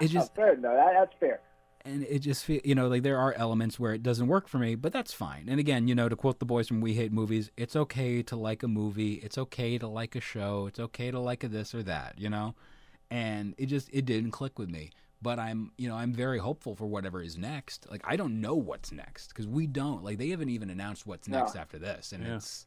[0.00, 1.40] it just fair, no, that, that's fair.
[1.84, 4.58] and it just feel you know like there are elements where it doesn't work for
[4.58, 7.12] me but that's fine and again you know to quote the boys from we hate
[7.12, 11.10] movies it's okay to like a movie it's okay to like a show it's okay
[11.10, 12.54] to like a this or that you know
[13.12, 16.74] and it just it didn't click with me but i'm you know i'm very hopeful
[16.74, 20.30] for whatever is next like i don't know what's next because we don't like they
[20.30, 21.38] haven't even announced what's No.
[21.40, 22.36] next after this and Yeah.
[22.36, 22.64] it's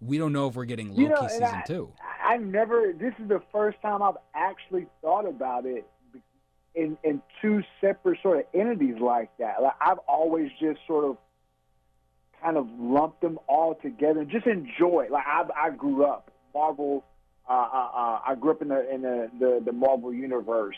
[0.00, 2.92] we don't know if we're getting loki You know, season I, two I, I never.
[2.92, 5.84] This is the first time I've actually thought about it
[6.74, 9.60] in in two separate sort of entities like that.
[9.62, 11.18] Like I've always just sort of
[12.42, 15.06] kind of lumped them all together, just enjoy.
[15.10, 17.04] Like I, I grew up Marvel.
[17.48, 20.76] Uh, uh, uh, I grew up in the in the the, the Marvel universe,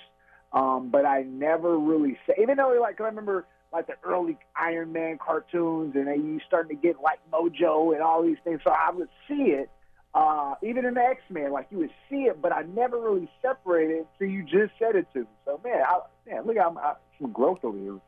[0.52, 2.34] um, but I never really say.
[2.40, 6.82] Even though like I remember like the early Iron Man cartoons, and you starting to
[6.82, 8.60] get like Mojo and all these things.
[8.64, 9.70] So I would see it.
[10.14, 13.28] Uh, even in the X Men, like you would see it, but I never really
[13.42, 14.06] separated.
[14.18, 15.26] So you just said it to me.
[15.44, 17.98] So man, I, man, look, I'm I, some growth over here.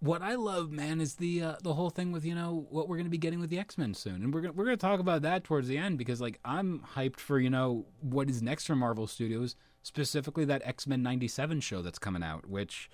[0.00, 2.96] What I love, man, is the uh, the whole thing with you know what we're
[2.96, 4.80] going to be getting with the X Men soon, and we're gonna, we're going to
[4.80, 8.42] talk about that towards the end because like I'm hyped for you know what is
[8.42, 9.56] next from Marvel Studios.
[9.82, 12.90] specifically that X Men '97 show that's coming out, which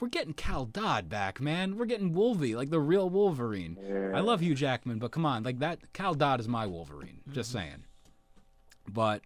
[0.00, 1.76] we're getting Cal Dodd back, man.
[1.76, 3.76] We're getting Wolvie, like the real Wolverine.
[3.82, 4.12] Yeah.
[4.14, 7.20] I love Hugh Jackman, but come on, like that Cal Dodd is my Wolverine.
[7.32, 7.84] Just saying.
[8.88, 9.22] But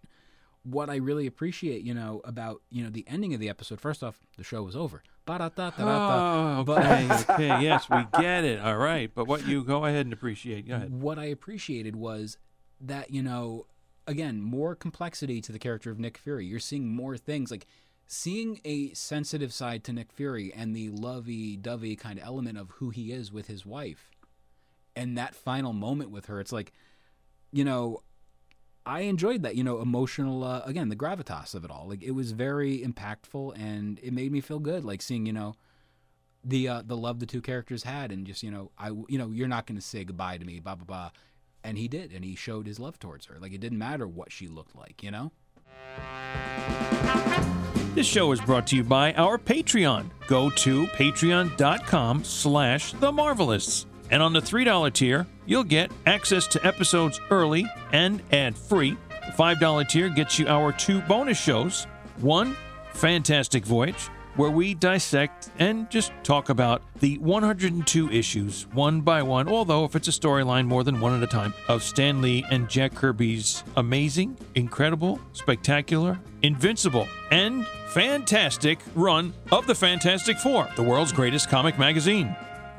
[0.63, 3.79] what I really appreciate, you know, about you know the ending of the episode.
[3.81, 5.03] First off, the show was over.
[5.25, 6.59] Ba-da-da-da-da-da.
[6.59, 8.59] Oh, But- okay, okay, yes, we get it.
[8.59, 10.67] All right, but what you go ahead and appreciate?
[10.67, 10.91] Go ahead.
[11.01, 12.37] what I appreciated was
[12.81, 13.65] that you know,
[14.07, 16.45] again, more complexity to the character of Nick Fury.
[16.45, 17.65] You're seeing more things like
[18.05, 22.89] seeing a sensitive side to Nick Fury and the lovey-dovey kind of element of who
[22.89, 24.11] he is with his wife,
[24.95, 26.39] and that final moment with her.
[26.41, 26.73] It's like,
[27.51, 28.03] you know,
[28.85, 30.43] I enjoyed that, you know, emotional.
[30.43, 31.87] Uh, again, the gravitas of it all.
[31.87, 34.83] Like it was very impactful, and it made me feel good.
[34.83, 35.55] Like seeing, you know,
[36.43, 39.29] the uh, the love the two characters had, and just you know, I you know,
[39.31, 41.11] you're not going to say goodbye to me, blah blah blah,
[41.63, 43.37] and he did, and he showed his love towards her.
[43.39, 45.31] Like it didn't matter what she looked like, you know.
[47.95, 50.09] This show is brought to you by our Patreon.
[50.27, 53.85] Go to patreon.com slash the Marvelists.
[54.13, 58.95] And on the $3 tier, you'll get access to episodes early and ad-free.
[59.09, 61.85] The $5 tier gets you our two bonus shows.
[62.17, 62.55] One,
[62.93, 69.47] Fantastic Voyage, where we dissect and just talk about the 102 issues one by one,
[69.47, 72.69] although if it's a storyline, more than one at a time, of Stan Lee and
[72.69, 81.11] Jack Kirby's amazing, incredible, spectacular, invincible, and fantastic run of the Fantastic Four, the world's
[81.11, 82.35] greatest comic magazine.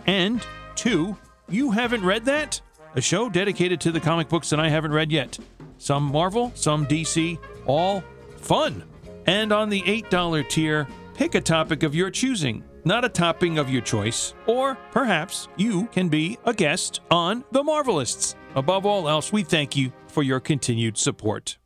[0.07, 1.17] And two,
[1.49, 2.61] you haven't read that?
[2.95, 5.39] A show dedicated to the comic books that I haven't read yet.
[5.79, 8.03] Some Marvel, some DC, all
[8.37, 8.85] fun.
[9.27, 13.71] And on the $8 tier, pick a topic of your choosing, not a topping of
[13.71, 14.35] your choice.
[14.47, 18.35] Or perhaps you can be a guest on The Marvelists.
[18.55, 21.59] Above all else, we thank you for your continued support.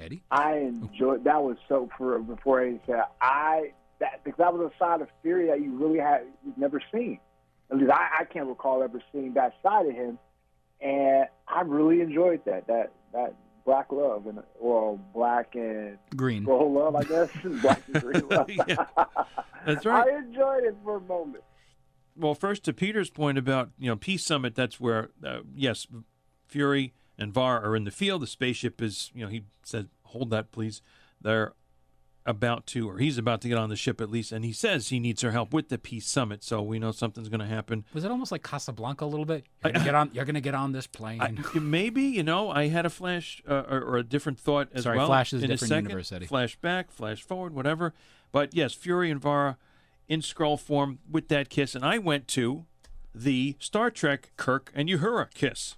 [0.00, 4.70] Eddie, I enjoyed that was so for before Eddie said I that because that was
[4.72, 7.18] a side of Fury that you really had you've never seen.
[7.70, 10.18] At least I, I can't recall ever seeing that side of him,
[10.80, 16.44] and I really enjoyed that that that black love and well, black and Green.
[16.44, 17.30] gold love I guess
[17.62, 18.48] black and green love.
[18.66, 18.86] Yeah,
[19.66, 20.06] that's right.
[20.10, 21.44] I enjoyed it for a moment.
[22.16, 25.86] well, first to Peter's point about you know Peace Summit, that's where uh, yes,
[26.46, 28.22] Fury and Var are in the field.
[28.22, 30.80] The spaceship is you know he said hold that please.
[31.20, 31.52] They're
[32.28, 34.88] about to or he's about to get on the ship at least, and he says
[34.88, 36.44] he needs her help with the Peace Summit.
[36.44, 37.84] So we know something's going to happen.
[37.94, 39.46] Was it almost like Casablanca a little bit?
[39.64, 40.10] You're gonna get on.
[40.12, 41.20] You're gonna get on this plane.
[41.20, 44.84] I, maybe you know I had a flash uh, or, or a different thought as
[44.84, 45.06] Sorry, well.
[45.06, 45.84] Flash is a in different second.
[45.86, 46.26] universe, Eddie.
[46.26, 47.94] Flash back, flash forward, whatever.
[48.30, 49.56] But yes, Fury and Vara
[50.06, 52.66] in Skrull form with that kiss, and I went to
[53.14, 55.76] the Star Trek Kirk and Uhura kiss,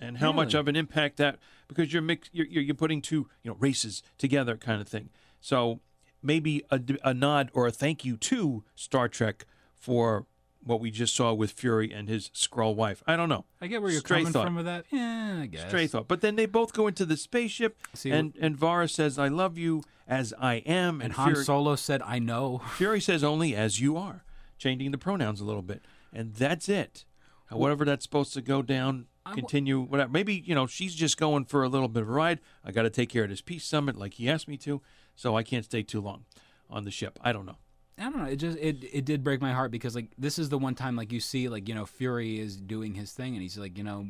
[0.00, 3.28] and how much of an impact that because you're mix you're, you're you're putting two
[3.42, 5.10] you know races together kind of thing.
[5.40, 5.80] So
[6.22, 10.26] maybe a, a nod or a thank you to Star Trek for
[10.64, 13.02] what we just saw with Fury and his Skrull wife.
[13.06, 13.44] I don't know.
[13.60, 14.46] I get where you're Stray coming thought.
[14.46, 14.84] from with that.
[14.90, 15.68] Yeah, I guess.
[15.68, 16.08] Stray thought.
[16.08, 19.56] But then they both go into the spaceship, See, and and Vara says, "I love
[19.56, 23.80] you as I am," And Han Fury, Solo said, "I know." Fury says, "Only as
[23.80, 24.24] you are,"
[24.58, 27.04] changing the pronouns a little bit, and that's it.
[27.46, 29.06] However, that's supposed to go down.
[29.34, 30.10] Continue whatever.
[30.10, 32.40] Maybe you know she's just going for a little bit of a ride.
[32.64, 34.80] I got to take care of this peace summit like he asked me to,
[35.14, 36.24] so I can't stay too long
[36.70, 37.18] on the ship.
[37.22, 37.56] I don't know.
[37.98, 38.24] I don't know.
[38.24, 40.96] It just it it did break my heart because like this is the one time
[40.96, 43.84] like you see like you know Fury is doing his thing and he's like you
[43.84, 44.08] know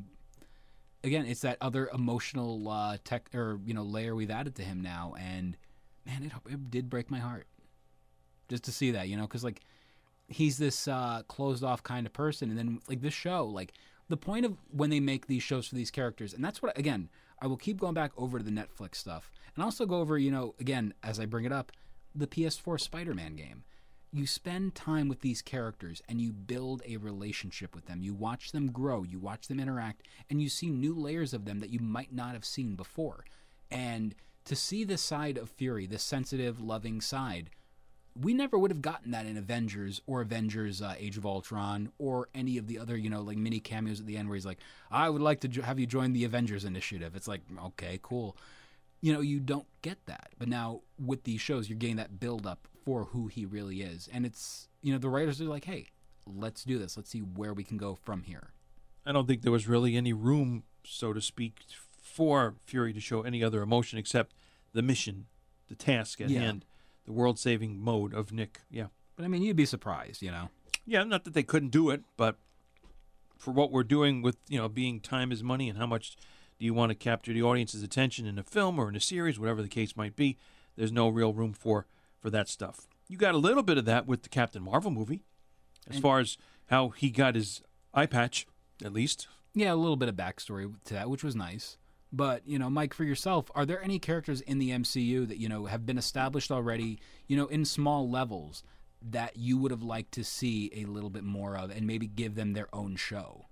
[1.04, 4.80] again it's that other emotional uh tech or you know layer we've added to him
[4.80, 5.56] now and
[6.04, 7.46] man it it did break my heart
[8.48, 9.60] just to see that you know because like
[10.26, 13.72] he's this uh closed off kind of person and then like this show like
[14.08, 17.08] the point of when they make these shows for these characters and that's what again
[17.40, 20.30] I will keep going back over to the Netflix stuff and also go over you
[20.30, 21.72] know again as I bring it up
[22.14, 23.64] the PS4 Spider-Man game
[24.12, 28.02] you spend time with these characters and you build a relationship with them.
[28.02, 31.60] You watch them grow, you watch them interact, and you see new layers of them
[31.60, 33.24] that you might not have seen before.
[33.70, 34.14] And
[34.44, 37.50] to see this side of Fury, this sensitive, loving side,
[38.20, 42.28] we never would have gotten that in Avengers or Avengers uh, Age of Ultron or
[42.34, 44.58] any of the other, you know, like mini cameos at the end where he's like,
[44.90, 47.14] I would like to jo- have you join the Avengers initiative.
[47.14, 48.36] It's like, okay, cool
[49.02, 50.30] you know, you don't get that.
[50.38, 54.08] But now with these shows, you're getting that build up for who he really is.
[54.10, 55.88] And it's, you know, the writers are like, hey,
[56.26, 56.96] let's do this.
[56.96, 58.48] Let's see where we can go from here.
[59.04, 61.60] I don't think there was really any room, so to speak,
[62.02, 64.34] for Fury to show any other emotion except
[64.72, 65.26] the mission,
[65.68, 66.40] the task at Yeah.
[66.40, 66.64] hand,
[67.06, 68.60] the world-saving mode of Nick.
[68.70, 68.88] Yeah.
[69.16, 70.50] But I mean, you'd be surprised, you know.
[70.84, 72.36] Yeah, not that they couldn't do it, but
[73.38, 76.16] for what we're doing with, you know, being time is money and how much
[76.58, 79.38] Do you want to capture the audience's attention in a film or in a series,
[79.38, 80.38] whatever the case might be?
[80.76, 81.86] There's no real room for
[82.20, 82.86] for that stuff.
[83.08, 85.22] You got a little bit of that with the Captain Marvel movie,
[85.88, 87.62] as far as how he got his
[87.94, 88.46] eye patch,
[88.84, 89.28] at least.
[89.54, 91.76] Yeah, a little bit of backstory to that, which was nice.
[92.12, 95.48] But you know, Mike, for yourself, are there any characters in the MCU that you
[95.48, 96.98] know have been established already?
[97.26, 98.62] You know, in small levels
[99.02, 102.34] that you would have liked to see a little bit more of, and maybe give
[102.34, 103.46] them their own show.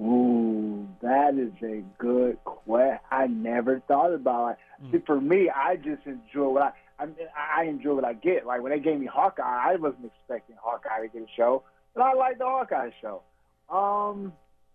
[0.00, 2.98] Ooh, that is a good question.
[3.10, 4.58] I never thought about it.
[4.90, 6.72] See, for me, I just enjoy what I.
[6.98, 8.46] I, mean, I enjoy what I get.
[8.46, 12.02] Like when they gave me Hawkeye, I wasn't expecting Hawkeye to get a show, but
[12.02, 13.22] I like the Hawkeye show.
[13.68, 14.32] Um,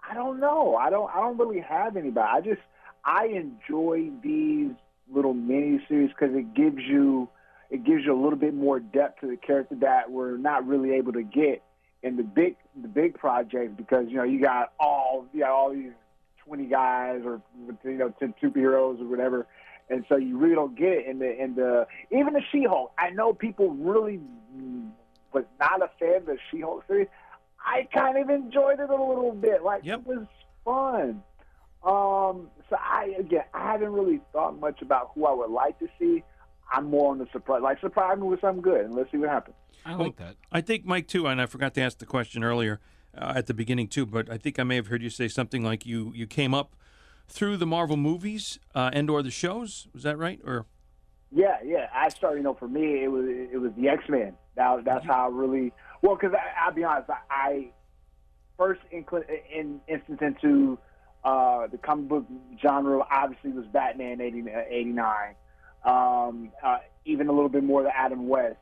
[0.10, 0.76] I don't know.
[0.76, 1.10] I don't.
[1.14, 2.28] I don't really have anybody.
[2.30, 2.62] I just
[3.04, 4.72] I enjoy these
[5.12, 7.30] little mini series because it gives you
[7.70, 10.92] it gives you a little bit more depth to the character that we're not really
[10.94, 11.62] able to get
[12.04, 15.72] in the big the big projects because you know you got all you got all
[15.72, 15.92] these
[16.46, 17.42] twenty guys or
[17.84, 19.48] you know ten superheroes or whatever,
[19.90, 22.92] and so you really don't get it in the in the even the She-Hulk.
[22.98, 24.20] I know people really
[25.34, 27.08] was not a fan of the She-Hulk series.
[27.70, 29.62] I kind of enjoyed it a little bit.
[29.64, 30.00] Like Yep.
[30.00, 30.26] it was
[30.64, 31.22] fun.
[31.84, 35.88] Um, so I again, I haven't really thought much about who I would like to
[36.00, 36.24] see.
[36.72, 39.30] I'm more on the surprise, like surprise me with something good, and let's see what
[39.30, 39.56] happens.
[39.86, 40.36] I Well, like that.
[40.52, 42.80] I think Mike too, and I forgot to ask the question earlier
[43.18, 45.64] uh, at the beginning too, but I think I may have heard you say something
[45.64, 46.76] like you you came up
[47.28, 49.88] through the Marvel movies uh, and or the shows.
[49.94, 50.40] Was that right?
[50.46, 50.66] Or
[51.32, 51.88] Yeah, yeah.
[51.94, 54.34] I started, you know, for me, it was it was the X Men.
[54.56, 56.16] That that's how I really well.
[56.16, 57.68] Because I'll be honest, I, I
[58.58, 60.78] first incl- in instance into
[61.24, 62.26] uh, the comic book
[62.62, 65.36] genre obviously was Batman 80, 89.
[65.86, 68.58] Um, uh, even a little bit more to Adam West.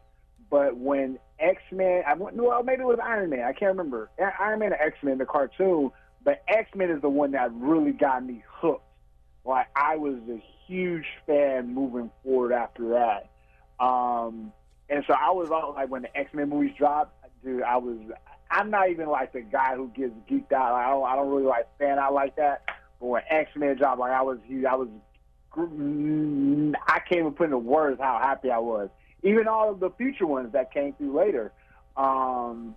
[0.49, 3.41] But when X Men, I went, well, maybe it was Iron Man.
[3.41, 4.09] I can't remember.
[4.39, 5.91] Iron Man or X Men, the cartoon.
[6.23, 8.83] But X Men is the one that really got me hooked.
[9.43, 13.29] Like I was a huge fan moving forward after that.
[13.83, 14.51] Um,
[14.89, 17.14] and so I was all like when the X Men movies dropped,
[17.45, 17.97] dude, I was.
[18.51, 20.73] I'm not even like the guy who gets geeked out.
[20.73, 21.05] Like, I don't.
[21.05, 22.63] I don't really like fan out like that.
[22.99, 24.65] But when X Men dropped, like I was, huge.
[24.65, 24.89] I was.
[25.57, 28.89] I can't even put into words how happy I was.
[29.23, 31.53] Even all of the future ones that came through later.
[31.95, 32.75] Um,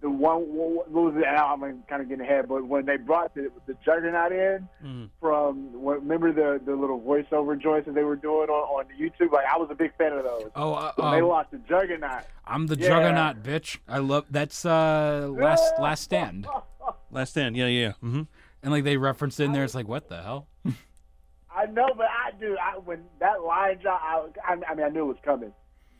[0.00, 1.26] the one, what was it?
[1.26, 5.10] I'm kind of getting ahead, but when they brought the, the Juggernaut in Mhm.
[5.20, 9.32] from, what- remember the the little voiceover joints that they were doing on, on YouTube?
[9.32, 10.50] Like I was a big fan of those.
[10.54, 12.22] Oh, uh, When they um, lost the Juggernaut.
[12.46, 12.88] I'm the Yeah.
[12.88, 13.78] Juggernaut, bitch.
[13.88, 16.46] I love that's uh last last stand,
[17.10, 17.56] Last Stand?
[17.56, 17.92] Yeah, yeah.
[18.00, 18.22] hmm
[18.62, 19.64] and like they referenced it in there.
[19.64, 20.46] It's like what the hell?
[21.54, 22.56] I know, but I do.
[22.62, 25.52] I, when that line dropped, I, I, I mean, I knew it was coming,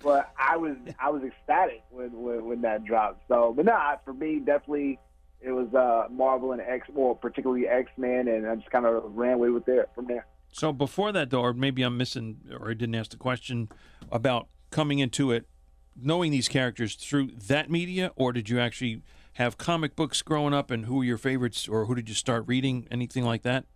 [0.03, 3.23] but I was I was ecstatic when when, when that dropped.
[3.29, 4.99] So, but nah, for me, definitely
[5.41, 9.05] it was uh, Marvel and X, well, particularly X Men, and I just kind of
[9.15, 10.27] ran away with it from there.
[10.51, 13.69] So before that, though, or maybe I'm missing, or I didn't ask the question
[14.11, 15.47] about coming into it,
[15.95, 19.03] knowing these characters through that media, or did you actually
[19.35, 22.45] have comic books growing up, and who were your favorites, or who did you start
[22.47, 23.67] reading, anything like that?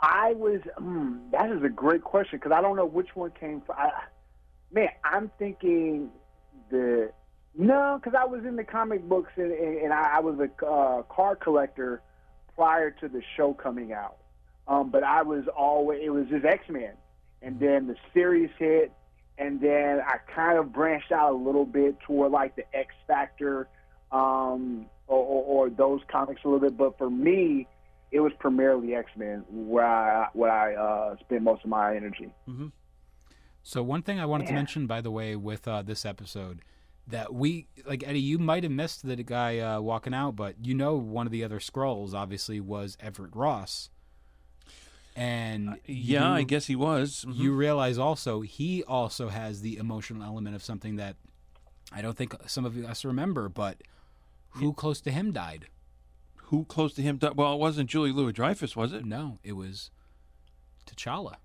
[0.00, 0.60] I was.
[0.78, 3.76] Mm, that is a great question because I don't know which one came from.
[3.78, 3.90] I,
[4.72, 6.10] man, I'm thinking
[6.70, 7.12] the
[7.56, 11.02] no, because I was in the comic books and, and, I, I was a uh,
[11.02, 12.00] car collector
[12.54, 14.18] prior to the show coming out.
[14.68, 16.92] Um, but I was always it was just X Men,
[17.42, 18.92] and then the series hit,
[19.36, 23.66] and then I kind of branched out a little bit toward like the X Factor,
[24.12, 26.76] um, or, or, or those comics a little bit.
[26.76, 27.66] But for me,
[28.12, 32.32] it was primarily X Men where I where I uh, spent most of my energy.
[33.70, 36.58] So one thing I wanted to mention, by the way, with uh, this episode,
[37.06, 40.74] that we like Eddie, you might have missed the guy uh, walking out, but you
[40.74, 43.88] know one of the other Skrulls obviously was Everett Ross,
[45.14, 47.24] and Yeah, I guess he was.
[47.28, 47.36] Mhm.
[47.36, 51.14] you realize also he also has the emotional element of something that
[51.92, 53.82] I don't think some of us remember, but
[54.54, 55.68] who close to him died?
[56.46, 57.18] who close to him?
[57.18, 59.04] di- Well, it wasn't Julie Louis Dreyfus, was it?
[59.04, 59.92] No, it was
[60.84, 61.36] T'Challa.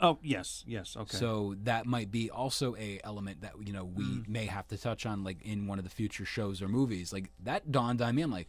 [0.00, 0.96] Oh, yes, yes.
[0.96, 1.16] Okay.
[1.16, 4.28] So that might be also a element that you know we Mm.
[4.28, 7.12] may have to touch on, like in one of the future shows or movies.
[7.12, 8.22] Like that dawned on me.
[8.22, 8.48] I'm like,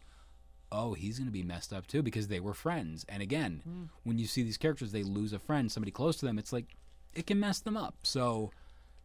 [0.72, 3.06] oh, he's going to be messed up too because they were friends.
[3.10, 3.90] And again, Mm.
[4.04, 6.38] when you see these characters, they lose a friend, somebody close to them.
[6.40, 6.76] It's like
[7.14, 7.96] it can mess them up.
[8.04, 8.52] So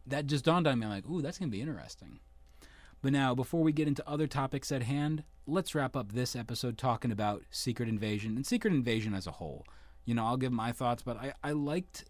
[0.05, 0.85] that just dawned on me.
[0.85, 2.19] I'm like, ooh, that's going to be interesting.
[3.01, 6.77] But now, before we get into other topics at hand, let's wrap up this episode
[6.77, 9.65] talking about Secret Invasion and Secret Invasion as a whole.
[10.05, 12.05] You know, I'll give my thoughts, but I, I liked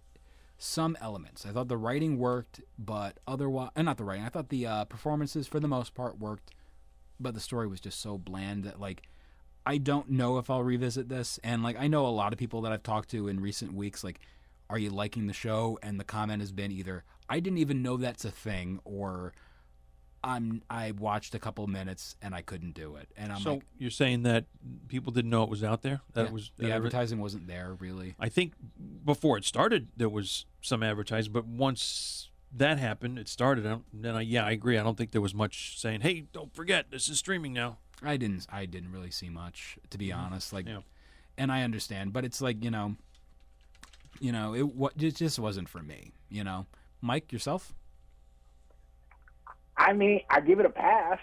[0.57, 1.45] some elements.
[1.45, 4.25] I thought the writing worked, but otherwise, uh, not the writing.
[4.25, 6.51] I thought the uh, performances, for the most part, worked,
[7.19, 9.03] but the story was just so bland that, like,
[9.67, 11.39] I don't know if I'll revisit this.
[11.43, 14.01] And like I know a lot of people that I've talked to in recent weeks,
[14.01, 14.21] like,
[14.69, 15.77] are you liking the show?
[15.83, 19.33] And the comment has been either I didn't even know that's a thing, or
[20.23, 23.09] I'm I watched a couple minutes and I couldn't do it.
[23.15, 24.45] And I'm so like, you're saying that
[24.87, 26.01] people didn't know it was out there?
[26.13, 28.15] That yeah, was the that adver- advertising wasn't there really.
[28.19, 28.53] I think
[29.05, 33.67] before it started, there was some advertising, but once that happened, it started.
[33.67, 34.77] I Then, I, yeah, I agree.
[34.77, 38.17] I don't think there was much saying, "Hey, don't forget, this is streaming now." I
[38.17, 40.19] didn't I didn't really see much to be mm-hmm.
[40.19, 40.53] honest.
[40.53, 40.81] Like, Yeah.
[41.37, 42.95] and I understand, but it's like you know,
[44.19, 46.13] you know, it what it just wasn't for me.
[46.29, 46.67] You know,
[47.01, 47.73] Mike yourself.
[49.79, 51.19] I mean, I give it a pass.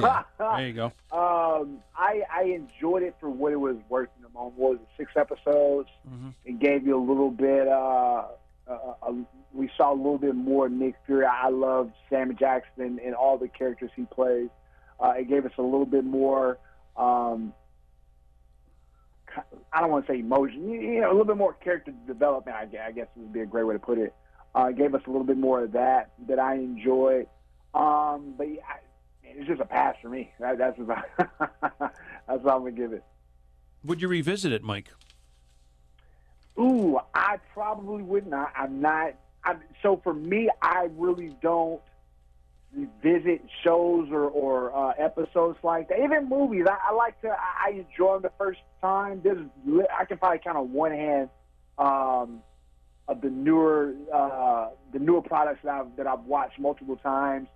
[0.00, 0.22] Yeah.
[0.38, 0.86] There you go.
[1.16, 4.56] um, I I enjoyed it for what it was worth in the moment.
[4.58, 4.88] What was it?
[4.96, 5.88] Six episodes.
[6.08, 6.34] Mhm.
[6.44, 7.68] It gave you a little bit.
[7.68, 8.24] Uh,
[8.68, 9.12] uh, uh,
[9.52, 11.26] we saw a little bit more Nick Fury.
[11.26, 14.48] I love Sam Jackson and all the characters he plays.
[14.98, 16.58] Uh, it gave us a little bit more.
[16.96, 17.52] Um,
[19.72, 20.68] I don't want to say emotion.
[20.68, 22.56] You you know, a little bit more character development.
[22.56, 24.12] I guess, I guess would be a great way to put it.
[24.54, 27.28] Uh, it gave us a little bit more of that that I enjoyed.
[27.74, 28.60] Um, but yeah,
[29.22, 30.30] it's just a pass for me.
[30.40, 33.04] That, that's about, that's what I'm gonna give it.
[33.84, 34.90] Would you revisit it, Mike?
[36.58, 38.52] Ooh, I probably would not.
[38.56, 39.14] I'm not.
[39.44, 41.80] I'm, so for me, I really don't
[42.74, 45.98] revisit shows or, or uh, episodes like that.
[45.98, 47.28] Even movies, I, I like to.
[47.28, 49.20] I, I enjoy them the first time.
[49.24, 49.44] There's,
[49.98, 51.28] I can probably count on one hand
[51.78, 52.42] um,
[53.08, 57.48] of the newer, uh, the newer products that I've that I've watched multiple times.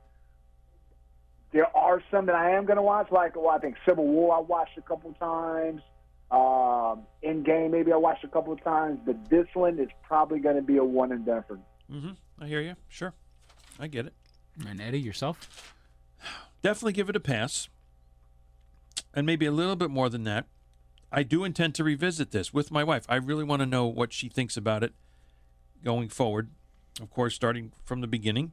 [1.53, 4.37] There are some that I am going to watch, like well, I think Civil War
[4.37, 5.81] I watched a couple times.
[6.31, 10.57] Um, Endgame, maybe I watched a couple of times, but this one is probably going
[10.57, 11.63] to be a one and done for me.
[11.91, 12.11] Mm-hmm.
[12.41, 12.75] I hear you.
[12.89, 13.15] Sure,
[13.79, 14.15] I get it.
[14.69, 15.75] And Eddie yourself.
[16.63, 17.69] Definitely give it a pass,
[19.15, 20.47] and maybe a little bit more than that.
[21.13, 23.07] I do intend to revisit this with my wife.
[23.09, 24.93] I really want to know what she thinks about it
[25.85, 26.51] going forward.
[27.01, 28.53] Of course, starting from the beginning,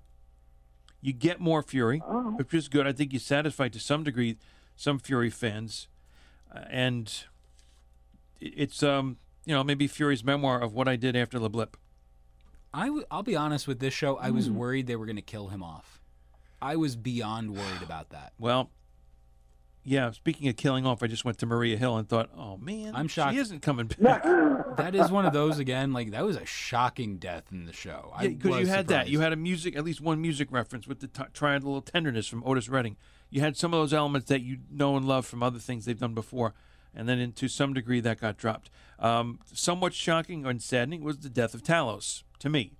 [1.04, 2.32] you get more Fury, Oh.
[2.38, 2.88] which is good.
[2.88, 4.38] I think you satisfied to some degree
[4.76, 5.88] some Fury fans,
[6.56, 7.26] uh, and
[8.39, 11.78] it's um you know maybe Fury's memoir of what I did after the blip.
[12.74, 14.18] I w- I'll be honest with this show.
[14.18, 16.01] I was worried they were going to kill him off.
[16.60, 18.34] I was beyond worried about that.
[18.39, 18.72] Well,
[19.84, 20.11] yeah.
[20.11, 23.07] Speaking of killing off, I just went to Maria Hill and thought, oh man, I'm
[23.07, 23.34] shocked.
[23.34, 24.23] She isn't coming back.
[24.23, 25.93] That is one of those again.
[25.93, 28.11] Like that was a shocking death in the show.
[28.15, 29.09] I because you was had that.
[29.09, 31.81] You had a music, at least one music reference with the t- trying a little
[31.81, 32.97] tenderness from Otis Redding.
[33.29, 35.99] You had some of those elements that you know and love from other things they've
[35.99, 36.53] done before,
[36.93, 38.69] and then in, to some degree that got dropped.
[38.99, 42.73] Um, somewhat shocking and saddening was the death of Talos to me.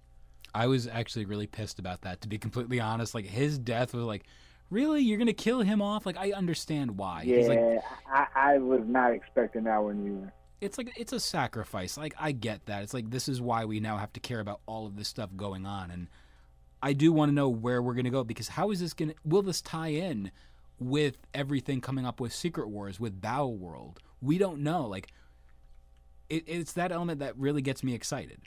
[0.56, 2.22] I was actually really pissed about that.
[2.22, 4.26] To be completely honest, like his death was like,
[4.74, 6.06] really, you're going to kill him off?
[6.06, 7.24] Like I understand why.
[7.24, 7.80] He's like, Yeah,
[8.12, 10.34] I, I was not expecting that one either.
[10.60, 11.98] it's like it's a sacrifice.
[11.98, 12.84] Like I get that.
[12.84, 15.30] It's like this is why we now have to care about all of this stuff
[15.36, 16.08] going on, and
[16.82, 19.10] I do want to know where we're going to go because how is this going
[19.10, 19.16] to?
[19.24, 20.32] Will this tie in
[20.80, 23.98] with everything coming up with Secret Wars with Battleworld?
[24.22, 24.88] We don't know.
[24.88, 25.08] Like
[26.30, 28.42] it, it's that element that really gets me excited.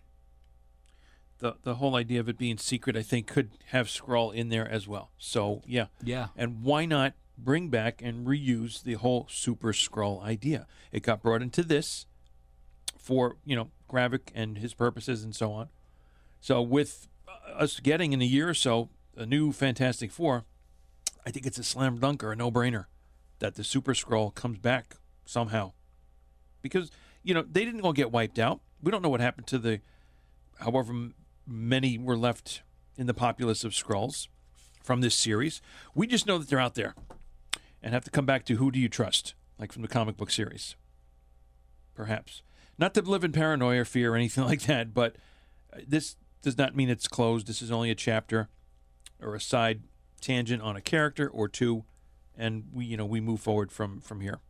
[1.38, 4.68] The the whole idea of it being secret, I think, could have Skrull in there
[4.68, 5.10] as well.
[5.18, 6.28] So yeah, Yeah.
[6.36, 10.66] And why not bring back and reuse the whole Super Skrull idea?
[10.92, 12.06] It got brought into this
[12.98, 15.68] for, you know, Gravik and his purposes and so on.
[16.40, 20.44] So with uh, us getting in a year or so a new Fantastic Four,
[21.26, 22.86] I think it's a slam dunk or a no brainer
[23.38, 25.72] that the Super Skrull comes back somehow.
[26.62, 26.90] Because,
[27.22, 28.60] you know, they didn't all get wiped out.
[28.82, 29.80] We don't know what happened to the
[30.60, 31.10] however
[31.46, 32.62] many were left
[32.96, 34.28] in the populace of Skrulls
[34.82, 35.60] from this series.
[35.94, 36.94] We just know that they're out there
[37.82, 40.30] and have to come back to who do you trust, like from the comic book
[40.30, 40.76] series.
[41.94, 42.42] Perhaps.
[42.78, 45.16] Not to live in paranoia or fear or anything like that, but
[45.72, 47.46] uh, this does not mean it's closed.
[47.46, 48.48] This is only a chapter
[49.20, 49.82] or a side
[50.20, 51.84] tangent on a character or two
[52.36, 54.40] and we you know we move forward from from here.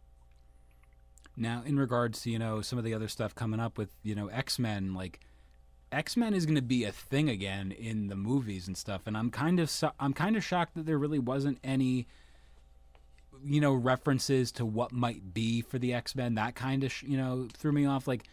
[1.37, 4.15] Now, in regards to you know some of the other stuff coming up with you
[4.15, 5.21] know X Men, like
[5.97, 9.17] X Men is going to be a thing again in the movies and stuff, and
[9.17, 12.07] I'm kind of so- I'm kind of shocked that there really wasn't any
[13.43, 16.35] you know references to what might be for the X Men.
[16.35, 18.07] That kind of sh- you know threw me off.
[18.07, 18.25] Like,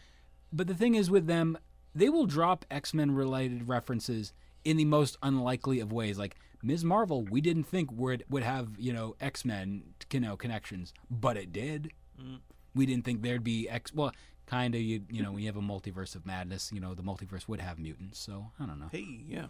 [0.51, 1.57] but the thing is with them,
[1.95, 4.33] they will drop X Men related references
[4.65, 6.19] in the most unlikely of ways.
[6.19, 6.83] Like Ms.
[6.83, 11.37] Marvel, we didn't think would would have you know X Men you know connections, but
[11.37, 11.91] it did
[12.21, 12.39] mm.
[12.75, 13.93] we didn't think there'd be X.
[13.93, 14.11] Well,
[14.45, 14.81] kind of.
[14.81, 17.59] You you know, when you have a multiverse of madness, you know, the multiverse would
[17.61, 18.19] have mutants.
[18.19, 19.47] So I don't know, Hey, yeah.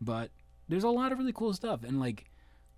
[0.00, 0.30] but
[0.68, 2.30] there's a lot of really cool stuff, and like,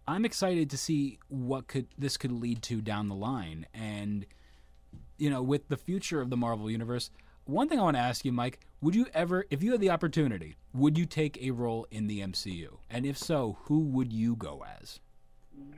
[0.07, 3.67] I'm excited to see what could this could lead to down the line.
[3.75, 4.27] And
[5.19, 7.11] you know, with the future of the Marvel universe,
[7.45, 9.91] one thing I want to ask you, Mike, would you ever, if you had the
[9.91, 12.77] opportunity, would you take a role in the MCU?
[12.89, 15.01] And if so, who would you go as?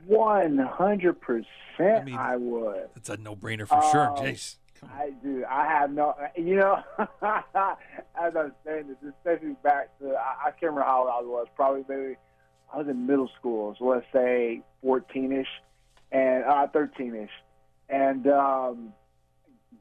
[0.05, 1.47] One hundred percent,
[1.79, 2.89] i, mean- I would.
[2.93, 4.57] That's a no-brainer for sure, um, Oh, Jace.
[4.83, 5.45] I do.
[5.49, 6.15] I have no.
[6.37, 7.75] You know, as I
[8.15, 11.47] was saying this, especially back to I, I can't remember how old I was.
[11.55, 12.17] Probably maybe
[12.73, 15.47] I was in middle school, so let's say fourteen-ish,
[16.11, 17.31] and uh, thirteen-ish,
[17.89, 18.93] and um,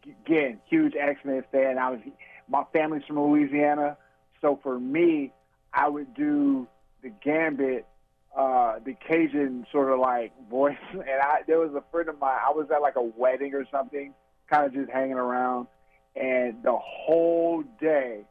[0.05, 1.79] again, huge X-Men fan.
[1.79, 2.01] I was
[2.49, 3.97] my family's from Louisiana,
[4.41, 5.33] so for me,
[5.73, 6.69] I would do
[7.03, 7.87] the Gambit
[8.37, 12.39] uh the Cajun sort of like voice and I there was a friend of mine
[12.47, 14.15] I was at like a wedding or something
[14.51, 15.69] kind of just hanging around.
[16.17, 18.23] And the whole day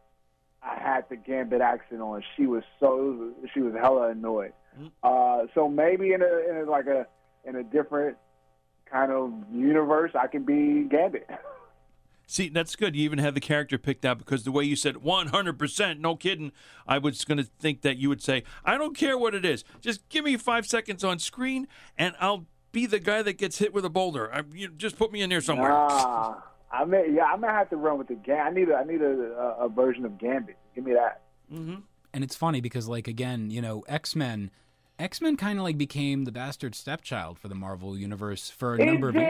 [0.62, 2.24] I had the Gambit accent on.
[2.36, 4.54] She was so she was hella annoyed.
[5.02, 7.08] Uh so maybe in a, in a like a
[7.46, 8.18] in a different
[8.92, 11.28] kind of universe I can be Gambit.
[12.32, 12.96] See, that's good.
[12.96, 16.52] You even have the character picked out because the way you said 100%, no kidding,
[16.88, 19.64] I was going to think that you would say, I don't care what it is.
[19.82, 21.68] Just give me five seconds on screen
[21.98, 24.34] and I'll be the guy that gets hit with a boulder.
[24.34, 25.72] I, you just put me in there somewhere.
[25.74, 28.76] ah I may yeah I might have to run with the Gambit I need a
[28.76, 32.88] I need a, a, a version of Gambit give me that and it's funny because
[32.88, 34.52] like again you know x-men
[35.00, 39.10] x-men kind of like became the bastard stepchild for the marvel universe for a number
[39.10, 39.28] it of did.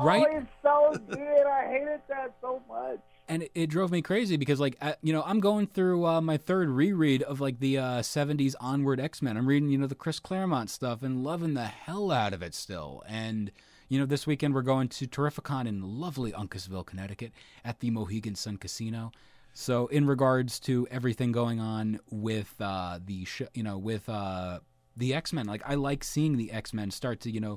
[0.00, 0.26] Oh, right?
[0.42, 1.46] it's so good.
[1.46, 2.98] I hated that so much.
[3.28, 6.20] and it, it drove me crazy because like uh, you know i'm going through uh,
[6.20, 9.94] my third reread of like the uh, 70s onward x-men i'm reading you know the
[9.94, 13.50] chris claremont stuff and loving the hell out of it still and
[13.88, 17.32] you know this weekend we're going to terrificon in lovely uncasville connecticut
[17.64, 19.10] at the mohegan sun casino
[19.54, 24.58] so in regards to everything going on with uh, the sh- you know with uh,
[24.98, 27.56] the x-men like i like seeing the x-men start to you know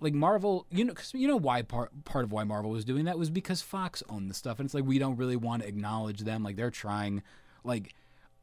[0.00, 3.06] like Marvel, you know, cause you know why part part of why Marvel was doing
[3.06, 5.68] that was because Fox owned the stuff, and it's like we don't really want to
[5.68, 6.42] acknowledge them.
[6.42, 7.22] Like they're trying.
[7.64, 7.94] Like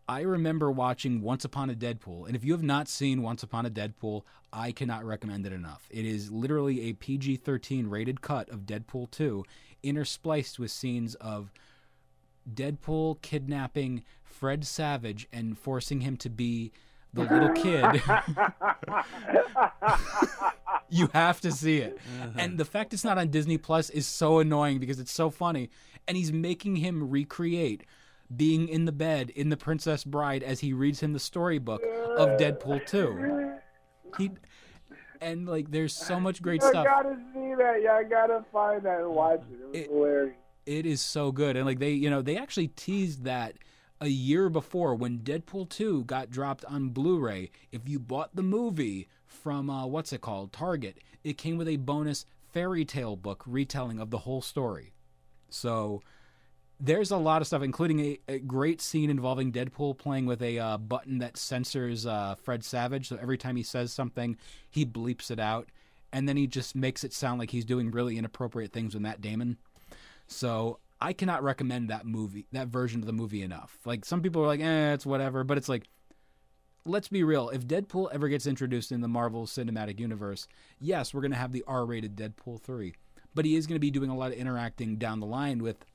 [0.07, 3.65] I remember watching Once Upon a Deadpool, and if you have not seen Once Upon
[3.65, 5.87] a Deadpool, I cannot recommend it enough.
[5.89, 9.45] It is literally a PG thirteen rated cut of Deadpool two,
[9.83, 11.51] interspliced with scenes of
[12.51, 16.71] Deadpool kidnapping Fred Savage and forcing him to be
[17.13, 17.85] the little kid.
[20.89, 21.97] you have to see it.
[22.21, 22.29] Uh-huh.
[22.37, 25.69] And the fact it's not on Disney Plus is so annoying because it's so funny.
[26.07, 27.85] And he's making him recreate
[28.35, 31.83] being in the bed in The Princess Bride as he reads him the storybook
[32.17, 33.53] of Deadpool 2.
[34.17, 34.31] He
[35.21, 36.85] and like there's so much great I stuff.
[36.85, 37.79] gotta see that.
[37.81, 39.55] Yeah, I gotta find that and watch it.
[39.55, 40.35] It was It- hilarious.
[40.65, 43.55] it is so good and like they you know they actually teased that
[44.01, 47.51] a year before when deadpool 2 got dropped on blu-ray.
[47.71, 50.51] If you bought the movie from uh, what's it called?
[50.51, 54.93] Target it came with a bonus fairy tale book retelling of the whole story.
[55.49, 56.01] So
[56.79, 60.59] there's a lot of stuff including a, a great scene involving deadpool playing with a
[60.59, 63.09] uh, button that censors uh, fred savage.
[63.09, 64.37] So every time he says something
[64.69, 65.69] he bleeps it out
[66.11, 69.21] and then he just makes it sound like he's doing really inappropriate things with matt
[69.21, 69.57] damon.
[70.27, 73.77] So I cannot recommend that movie, that version of the movie enough.
[73.83, 75.89] Like some people are like, eh, it's whatever, but it's like,
[76.85, 77.49] let's be real.
[77.49, 80.47] If Deadpool ever gets introduced in the Marvel Cinematic Universe,
[80.79, 82.93] yes, we're gonna have the R-rated Deadpool three,
[83.35, 85.85] but he is gonna be doing a lot of interacting down the line with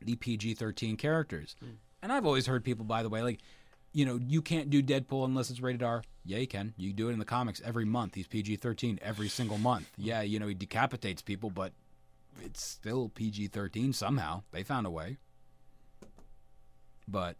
[0.00, 1.54] the PG-13 characters.
[2.00, 3.40] And I've always heard people, by the way, like,
[3.92, 6.02] you know, you can't do Deadpool unless it's rated R.
[6.24, 6.72] Yeah, you can.
[6.78, 8.14] You do it in the comics every month.
[8.14, 9.90] He's PG-13 every single month.
[9.98, 11.74] Yeah, you know, he decapitates people, but
[12.40, 14.42] it's still PG thirteen somehow.
[14.52, 15.18] They found a way.
[17.08, 17.36] But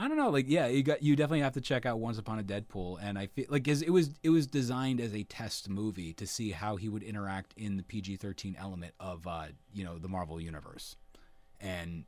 [0.00, 2.38] I don't know, like yeah, you got you definitely have to check out Once Upon
[2.38, 6.14] a Deadpool, and I feel like it was it was designed as a test movie
[6.14, 9.98] to see how he would interact in the PG thirteen element of uh you know
[9.98, 10.96] the Marvel universe,
[11.60, 12.04] and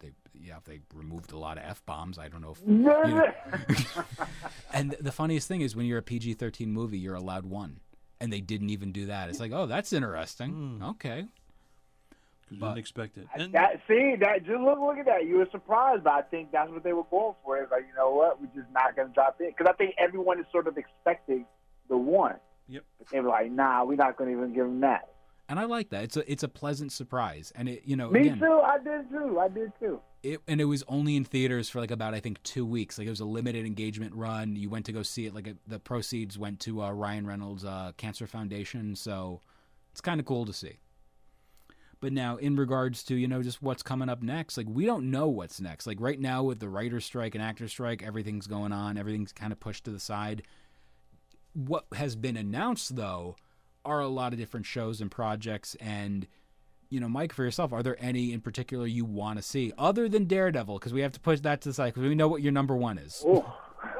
[0.00, 2.18] they yeah they removed a lot of f bombs.
[2.18, 3.32] I don't know if you know.
[4.74, 7.80] and the funniest thing is when you're a PG thirteen movie, you're allowed one,
[8.20, 9.28] and they didn't even do that.
[9.28, 10.50] It's like oh that's interesting.
[10.50, 10.84] Hmm.
[10.84, 11.26] Okay,
[12.42, 13.26] Because we didn't expect it.
[13.36, 15.26] And That see that just look look at that.
[15.26, 17.58] You were surprised, but I think that's what they were going for.
[17.58, 20.40] It's like you know what, we're just not gonna drop in because I think everyone
[20.40, 21.46] is sort of expecting
[21.88, 22.36] the one,
[22.68, 22.84] yep.
[22.98, 25.13] but they were like, nah, we're not gonna even give them that.
[25.48, 26.04] And I like that.
[26.04, 28.60] It's a it's a pleasant surprise, and it you know Me again too.
[28.64, 29.38] I did too.
[29.38, 30.00] I did too.
[30.22, 32.98] it and it was only in theaters for like about I think two weeks.
[32.98, 34.56] Like it was a limited engagement run.
[34.56, 35.34] You went to go see it.
[35.34, 38.96] Like it, the proceeds went to uh, Ryan Reynolds uh, Cancer Foundation.
[38.96, 39.40] So
[39.92, 40.78] it's kind of cool to see.
[42.00, 45.10] But now, in regards to you know just what's coming up next, like we don't
[45.10, 45.86] know what's next.
[45.86, 48.96] Like right now with the writer's strike and actor strike, everything's going on.
[48.96, 50.42] Everything's kind of pushed to the side.
[51.52, 53.36] What has been announced though
[53.84, 56.26] are a lot of different shows and projects and
[56.90, 60.08] you know, Mike, for yourself, are there any in particular you want to see other
[60.08, 60.78] than Daredevil?
[60.78, 62.76] Because we have to push that to the side because we know what your number
[62.76, 63.20] one is.
[63.26, 63.44] Oh,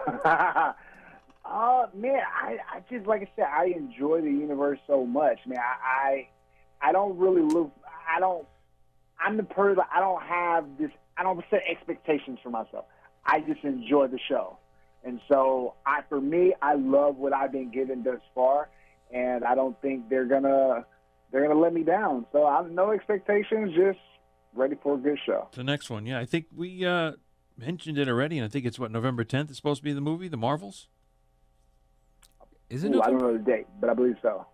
[0.25, 5.41] uh, man, I, I just like I said, I enjoy the universe so much.
[5.47, 6.29] Man, I,
[6.83, 7.73] I, I don't really look.
[8.15, 8.47] I don't.
[9.21, 9.83] I'm the person.
[9.93, 10.91] I don't have this.
[11.17, 12.85] I don't set expectations for myself.
[13.27, 14.59] I just enjoy the show,
[15.03, 18.69] and so I, for me, I love what I've been given thus far,
[19.15, 20.85] and I don't think they're gonna,
[21.33, 22.27] they're gonna let me down.
[22.33, 23.73] So I have no expectations.
[23.75, 23.99] Just
[24.55, 25.49] ready for a good show.
[25.53, 27.13] The next one, yeah, I think we uh,
[27.57, 30.01] mentioned it already, and I think it's what November 10th is supposed to be the
[30.01, 30.89] movie, The Marvels.
[32.71, 32.95] Is it?
[32.95, 34.47] Ooh, I don't know the date, but I believe so.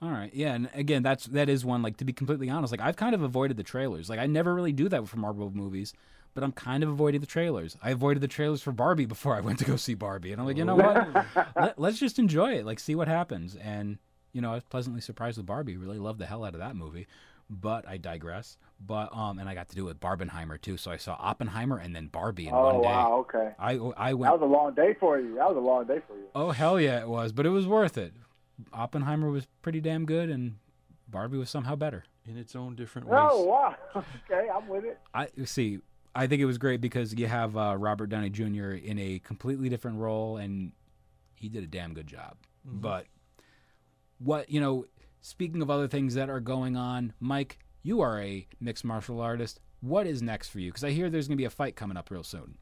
[0.00, 1.82] All right, yeah, and again, that's that is one.
[1.82, 4.08] Like to be completely honest, like I've kind of avoided the trailers.
[4.08, 5.92] Like I never really do that for Marvel movies,
[6.38, 7.76] but I'm kind of avoiding the trailers.
[7.82, 10.46] I avoided the trailers for Barbie before I went to go see Barbie, and I'm
[10.46, 11.26] like, you know what?
[11.56, 12.64] Let, let's just enjoy it.
[12.64, 13.56] Like see what happens.
[13.56, 13.98] And
[14.32, 15.76] you know, I was pleasantly surprised with Barbie.
[15.76, 17.08] Really loved the hell out of that movie.
[17.50, 18.56] But I digress.
[18.78, 20.76] But um, and I got to do it with Barbenheimer too.
[20.76, 22.88] So I saw Oppenheimer and then Barbie in Oh one day.
[22.88, 23.50] Oh wow, okay.
[23.58, 24.32] I I went.
[24.32, 25.34] That was a long day for you.
[25.34, 26.26] That was a long day for you.
[26.36, 27.32] Oh hell yeah, it was.
[27.32, 28.12] But it was worth it.
[28.72, 30.58] Oppenheimer was pretty damn good, and
[31.08, 32.04] Barbie was somehow better.
[32.24, 33.18] In its own different ways.
[33.28, 33.74] Oh wow.
[34.30, 35.00] Okay, I'm with it.
[35.12, 35.80] I see.
[36.14, 38.72] I think it was great because you have uh, Robert Downey Jr.
[38.72, 40.72] in a completely different role, and
[41.34, 42.36] he did a damn good job.
[42.64, 43.06] But
[44.18, 44.84] what you know,
[45.20, 49.60] speaking of other things that are going on, Mike, you are a mixed martial artist.
[49.80, 50.70] What is next for you?
[50.70, 52.58] Because I hear there's going to be a fight coming up real soon.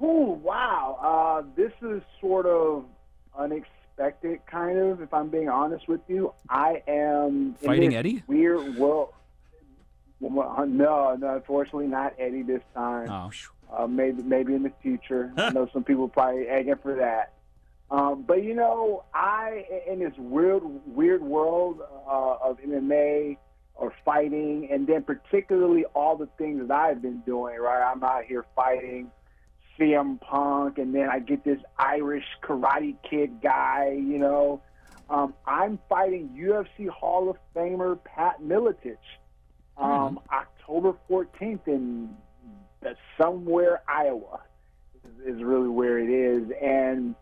[0.00, 0.98] Oh wow.
[1.02, 2.84] Uh, this is sort of
[3.38, 5.00] unexpected, kind of.
[5.00, 8.22] If I'm being honest with you, I am Fighting this Eddie?
[8.26, 9.14] Weird world.
[10.20, 13.10] Well, no, no, unfortunately not Eddie this time.
[13.10, 13.30] Oh,
[13.72, 15.32] Uh, maybe maybe in the future.
[15.36, 17.32] I know some people probably egging for that.
[17.90, 23.36] Um, but you know, I in this weird weird world uh, of MMA
[23.74, 27.58] or fighting, and then particularly all the things that I've been doing.
[27.58, 29.10] Right, I'm out here fighting
[29.78, 33.92] CM Punk, and then I get this Irish Karate Kid guy.
[33.96, 34.60] You know,
[35.08, 38.96] um, I'm fighting UFC Hall of Famer Pat Miletich
[39.80, 42.10] um, October 14th in
[43.20, 44.40] somewhere Iowa
[45.26, 46.50] is, really where it is.
[46.62, 47.14] And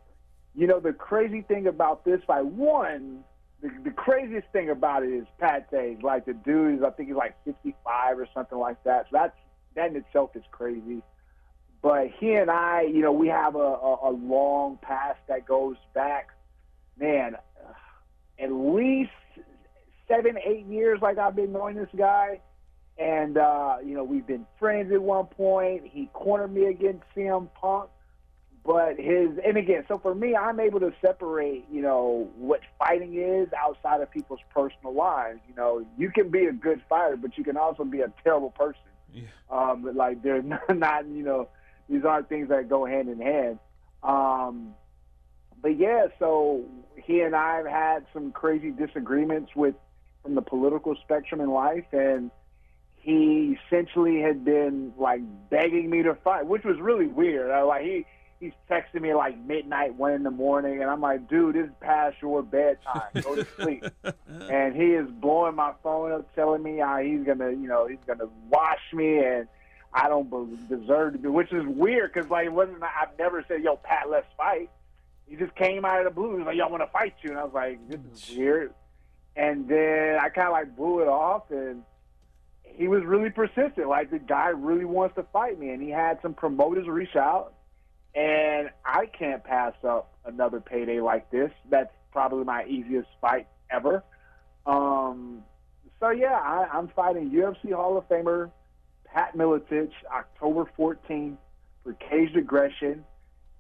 [0.54, 3.24] you know the crazy thing about this fight, one,
[3.62, 5.98] the, the craziest thing about it is Pat Age.
[6.02, 9.06] Like the dude is, I think he's like 55 or something like that.
[9.11, 9.36] So that's
[9.74, 11.02] that in itself is crazy.
[11.80, 15.76] But he and I, you know, we have a, a, a long past that goes
[15.94, 16.30] back,
[16.98, 17.36] man,
[18.38, 19.11] at least
[20.09, 20.98] seven, eight years.
[21.00, 22.40] Like I've been knowing this guy,
[22.99, 25.84] and uh, you know we've been friends at one point.
[25.86, 27.90] He cornered me against CM Punk,
[28.64, 33.14] but his and again, so for me, I'm able to separate, you know, what fighting
[33.14, 35.40] is outside of people's personal lives.
[35.49, 38.51] You know, you can be a good fighter, but you can also be a terrible
[38.51, 38.80] person.
[39.14, 39.22] Yeah.
[39.51, 41.49] Um, but like they're not, not, you know,
[41.88, 43.59] these aren't things that go hand in hand.
[44.03, 44.74] Um,
[45.62, 46.64] but yeah, so
[46.96, 49.74] he and I have had some crazy disagreements with
[50.22, 52.30] from the political spectrum in life, and
[53.01, 55.20] he essentially had been like
[55.51, 57.51] begging me to fight, which was really weird.
[57.51, 58.07] I, like he
[58.40, 61.72] he's texting me like midnight, one in the morning, and I'm like, dude, this is
[61.80, 63.11] past your bedtime.
[63.22, 63.84] Go to sleep.
[64.28, 67.99] and he is blowing my phone up, telling me how he's gonna, you know, he's
[68.07, 69.49] gonna wash me, and
[69.92, 72.82] I don't deserve to be, which is weird because like it wasn't.
[72.82, 74.70] I've never said, yo, Pat, let's fight.
[75.26, 76.32] He just came out of the blue.
[76.32, 78.36] He was like, yo, I want to fight you, and I was like, this is
[78.36, 78.72] weird.
[79.36, 81.82] And then I kind of like blew it off, and
[82.74, 83.88] he was really persistent.
[83.88, 87.54] Like the guy really wants to fight me, and he had some promoters reach out,
[88.14, 91.50] and I can't pass up another payday like this.
[91.70, 94.02] That's probably my easiest fight ever.
[94.66, 95.42] Um,
[96.00, 98.50] so yeah, I, I'm fighting UFC Hall of Famer
[99.04, 101.36] Pat Miletich October 14th
[101.82, 103.04] for Caged Aggression,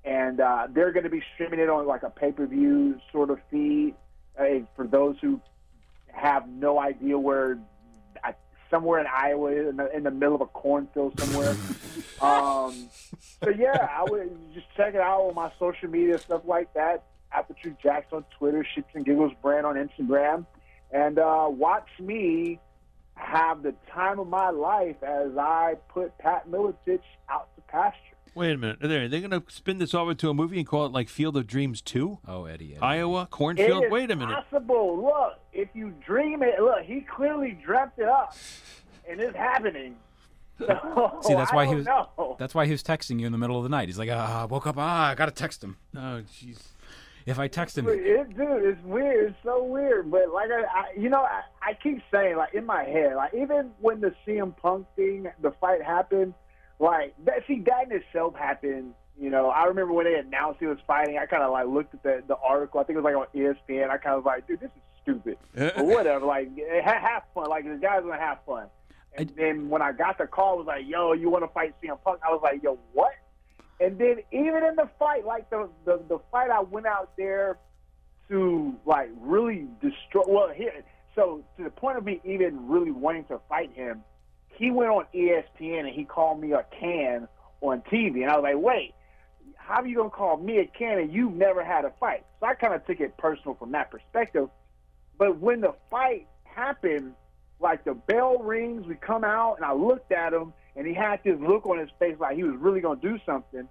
[0.04, 3.94] and uh, they're going to be streaming it on like a pay-per-view sort of feed.
[4.38, 5.40] Uh, for those who
[6.12, 7.58] have no idea where,
[8.70, 11.50] somewhere in Iowa, in the, in the middle of a cornfield somewhere.
[12.20, 12.88] um,
[13.42, 17.04] so yeah, I would just check it out on my social media stuff like that.
[17.32, 20.46] Aperture Jacks on Twitter, Shits and Giggles brand on Instagram,
[20.90, 22.58] and uh, watch me
[23.14, 27.98] have the time of my life as I put Pat Miletich out to pasture.
[28.38, 28.78] Wait a minute.
[28.84, 30.92] Are they, are they going to spin this over to a movie and call it
[30.92, 32.18] like Field of Dreams 2?
[32.26, 32.72] Oh, Eddie.
[32.76, 32.80] Eddie.
[32.80, 33.26] Iowa?
[33.30, 33.84] Cornfield?
[33.86, 34.44] is Wait a minute.
[34.50, 35.02] possible.
[35.02, 38.36] Look, if you dream it, look, he clearly dreamt it up,
[39.08, 39.96] and it's happening.
[40.60, 41.86] So, See, that's why he was.
[41.86, 42.34] know.
[42.36, 43.88] That's why he was texting you in the middle of the night.
[43.88, 44.74] He's like, ah, I woke up.
[44.76, 45.76] Ah, I gotta text him.
[45.94, 46.58] Oh, jeez.
[47.26, 49.28] If I text him, It, dude, it's weird.
[49.30, 50.10] It's so weird.
[50.10, 53.34] But like I, I you know, I, I keep saying like in my head, like
[53.34, 56.34] even when the CM Punk thing, the fight happened,
[56.78, 57.42] like that.
[57.46, 58.94] See, that in itself happened.
[59.20, 61.18] You know, I remember when they announced he was fighting.
[61.18, 62.80] I kind of like looked at the the article.
[62.80, 63.90] I think it was like on ESPN.
[63.90, 65.38] I kind of was like, dude, this is stupid.
[65.76, 66.24] or whatever.
[66.24, 66.50] Like,
[66.84, 67.48] ha- have fun.
[67.48, 68.68] Like the guys gonna have fun.
[69.16, 71.74] And then when I got the call, it was like, yo, you want to fight
[71.82, 72.20] CM Punk?
[72.24, 73.12] I was like, yo, what?
[73.80, 77.58] And then even in the fight, like the the, the fight, I went out there
[78.28, 80.22] to like really destroy.
[80.26, 80.72] Well, here,
[81.14, 84.02] so to the point of me even really wanting to fight him,
[84.58, 87.28] he went on ESPN and he called me a can
[87.60, 88.94] on TV, and I was like, wait,
[89.56, 92.24] how are you gonna call me a can and you've never had a fight?
[92.40, 94.48] So I kind of took it personal from that perspective.
[95.18, 97.14] But when the fight happened,
[97.60, 101.20] like the bell rings, we come out, and I looked at him, and he had
[101.24, 103.68] this look on his face like he was really gonna do something.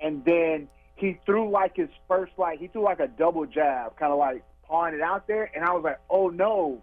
[0.00, 4.12] And then he threw like his first, like he threw like a double jab, kind
[4.12, 6.82] of like pawing it out there, and I was like, oh no.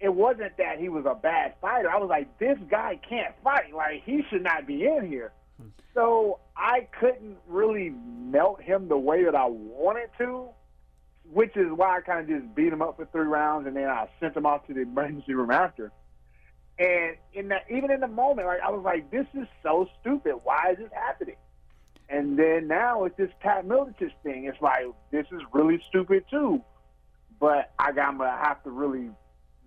[0.00, 1.90] It wasn't that he was a bad fighter.
[1.90, 3.74] I was like, this guy can't fight.
[3.74, 5.32] Like he should not be in here.
[5.94, 10.48] So I couldn't really melt him the way that I wanted to,
[11.30, 13.88] which is why I kind of just beat him up for three rounds and then
[13.88, 15.92] I sent him off to the emergency room after.
[16.78, 20.36] And in that, even in the moment, like I was like, "This is so stupid.
[20.44, 21.36] Why is this happening?"
[22.08, 26.62] And then now with this Pat Miletich thing, it's like this is really stupid too.
[27.38, 29.10] But I got to have to really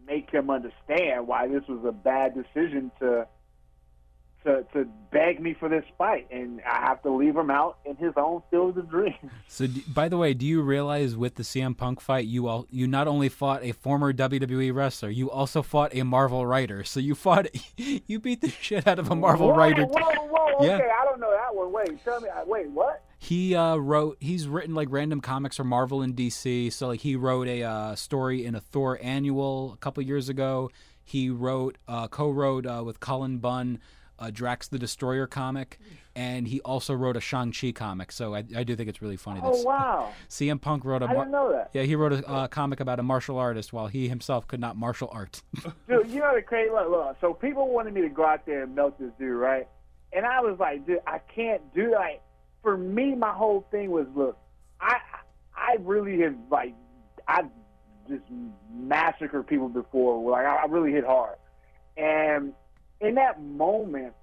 [0.08, 3.28] make him understand why this was a bad decision to
[4.44, 7.96] to to beg me for this fight, and I have to leave him out in
[7.96, 9.16] his own field of dreams.
[9.48, 12.66] So, d- by the way, do you realize with the CM Punk fight, you all
[12.70, 16.84] you not only fought a former WWE wrestler, you also fought a Marvel writer.
[16.84, 17.48] So you fought,
[17.78, 19.86] you beat the shit out of a Marvel whoa, writer.
[19.86, 20.76] Whoa, whoa, Yeah.
[20.76, 21.72] okay, I don't know that one.
[21.72, 22.30] Wait, tell me.
[22.48, 23.04] Wait, what?
[23.24, 24.18] He uh, wrote.
[24.20, 26.74] He's written like random comics for Marvel and DC.
[26.74, 30.70] So like he wrote a uh, story in a Thor annual a couple years ago.
[31.06, 33.80] He wrote, uh, co-wrote uh, with Cullen Bunn,
[34.20, 35.80] a Drax the Destroyer comic,
[36.18, 38.12] and he also wrote a Shang Chi comic.
[38.12, 39.40] So I, I do think it's really funny.
[39.40, 41.06] that Oh wow, CM Punk wrote a.
[41.06, 41.70] I didn't know that.
[41.72, 44.76] Yeah, he wrote a uh, comic about a martial artist while he himself could not
[44.76, 45.42] martial art.
[45.88, 46.10] dude.
[46.10, 46.72] You know the crazy.
[46.72, 47.16] Look, look.
[47.22, 49.70] So people wanted me to go out there and melt this dude, right?
[50.12, 52.22] And I was like, dude, I can't do that.
[52.64, 54.38] For me, my whole thing was, look,
[54.82, 54.98] I
[55.56, 56.74] I really have like
[57.28, 57.50] I've
[58.10, 58.24] just
[58.74, 60.32] massacred people before.
[60.32, 61.36] Like I, I really hit hard,
[61.98, 62.54] and
[63.00, 64.14] in that moment,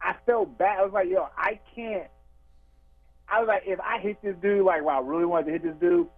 [0.00, 0.78] I felt bad.
[0.78, 2.08] I was like, yo, I can't.
[3.28, 5.62] I was like, if I hit this dude, like, wow, I really wanted to hit
[5.62, 6.08] this dude.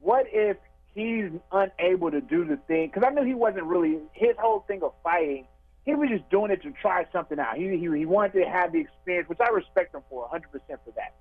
[0.00, 0.56] What if
[0.94, 2.88] he's unable to do the thing?
[2.88, 5.46] Because I knew he wasn't really his whole thing of fighting.
[5.84, 7.56] He was just doing it to try something out.
[7.56, 10.80] He he, he wanted to have the experience, which I respect him for 100 percent
[10.84, 11.14] for that.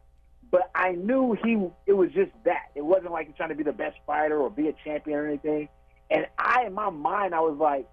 [0.51, 2.71] But I knew he it was just that.
[2.75, 5.27] It wasn't like he's trying to be the best fighter or be a champion or
[5.27, 5.69] anything.
[6.11, 7.87] And I, in my mind, I was like,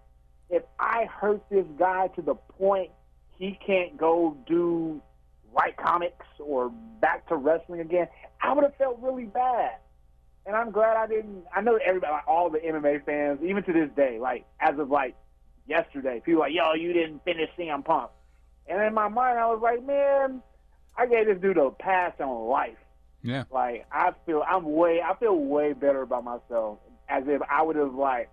[0.48, 2.90] if I hurt this guy to the point
[3.38, 5.02] he can't go do
[5.52, 8.08] write comics or back to wrestling again,
[8.40, 9.72] I would have felt really bad.
[10.44, 11.44] And I'm glad I didn't.
[11.54, 14.90] I know everybody, like all the MMA fans, even to this day, like as of
[14.90, 15.16] like
[15.66, 18.10] yesterday, people are like, "Yo, you didn't finish CM Punk,"
[18.68, 20.42] and in my mind, I was like, "Man,
[20.96, 22.78] I gave this dude a pass on life."
[23.26, 23.44] yeah.
[23.50, 27.76] Like I feel, I'm way, I feel way better about myself, as if I would
[27.76, 28.30] have like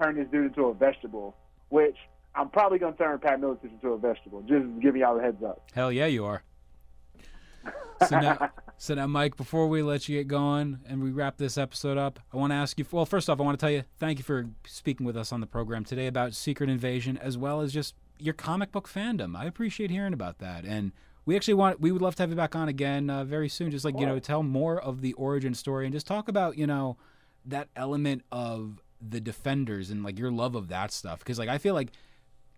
[0.00, 1.36] turned this dude into a vegetable,
[1.68, 1.96] which
[2.34, 4.40] I'm probably gonna turn Pat Miletich into a vegetable.
[4.42, 5.62] Just giving y'all a heads up.
[5.74, 6.42] Hell yeah, you are.
[8.08, 11.58] So now, so now, Mike, before we let you get going and we wrap this
[11.58, 12.86] episode up, I want to ask you.
[12.90, 15.40] Well, first off, I want to tell you thank you for speaking with us on
[15.40, 19.36] the program today about Secret Invasion, as well as just your comic book fandom.
[19.36, 20.92] I appreciate hearing about that, and
[21.26, 23.70] we actually want we would love to have you back on again uh, very soon.
[23.70, 26.66] Just like you know, tell more of the origin story and just talk about you
[26.66, 26.96] know
[27.44, 31.58] that element of the defenders and like your love of that stuff because like I
[31.58, 31.88] feel like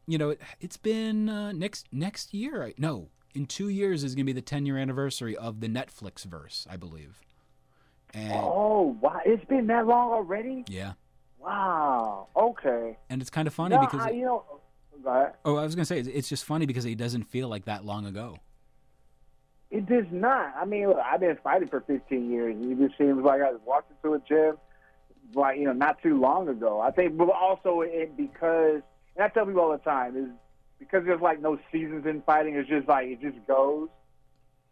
[0.07, 2.73] you know, it, it's been uh, next next year.
[2.79, 6.25] No, in two years is going to be the 10 year anniversary of the Netflix
[6.25, 7.21] verse, I believe.
[8.15, 9.21] And Oh, wow!
[9.25, 10.65] It's been that long already.
[10.69, 10.93] yeah,
[11.39, 12.29] Wow.
[12.37, 12.99] Okay.
[13.09, 14.45] and it's kind of funny No, because I, you know,
[15.45, 17.85] oh, I was going to say it's, just funny because it doesn't feel like that
[17.85, 18.37] long ago.
[19.71, 20.55] It does not.
[20.57, 23.51] I mean, look, I've been fighting for 15 years, and it just seems like I
[23.51, 24.59] was walking into a gym,
[25.35, 26.81] like you know, not too long ago.
[26.81, 28.83] I think, but also it because,
[29.17, 30.29] and I tell people all the time, is
[30.83, 32.55] because there's like no seasons in fighting.
[32.55, 33.89] It's just like it just goes.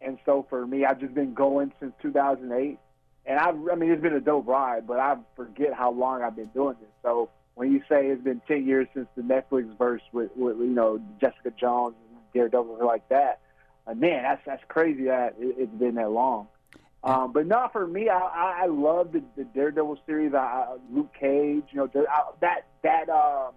[0.01, 2.79] And so for me, I've just been going since 2008,
[3.25, 6.35] and I, I mean, it's been a dope ride, but I forget how long I've
[6.35, 6.89] been doing this.
[7.03, 10.65] So when you say it's been 10 years since the Netflix verse with, with you
[10.65, 13.41] know Jessica Jones and Daredevil and like that,
[13.85, 16.47] uh, man, that's that's crazy that it, it's been that long.
[17.03, 18.09] Um, but not for me.
[18.09, 20.33] I, I, I love the, the Daredevil series.
[20.35, 23.09] I, Luke Cage, you know, I, that that.
[23.09, 23.53] Um,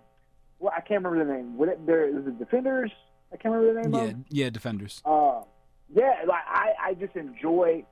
[0.58, 1.56] well, I can't remember the name.
[1.56, 2.90] What it, there is it Defenders?
[3.32, 3.94] I can't remember the name.
[3.94, 4.16] Yeah, of?
[4.30, 5.02] yeah, Defenders.
[5.04, 5.42] Uh,
[5.94, 7.84] yeah, like I, I just enjoy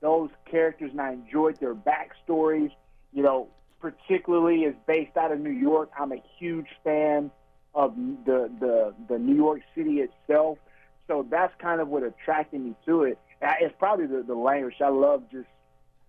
[0.00, 2.70] those characters and I enjoyed their backstories.
[3.12, 3.48] You know,
[3.80, 7.30] particularly as based out of New York, I'm a huge fan
[7.74, 7.94] of
[8.24, 10.58] the the the New York City itself.
[11.06, 13.18] So that's kind of what attracted me to it.
[13.40, 14.74] It's probably the, the language.
[14.80, 15.46] I love just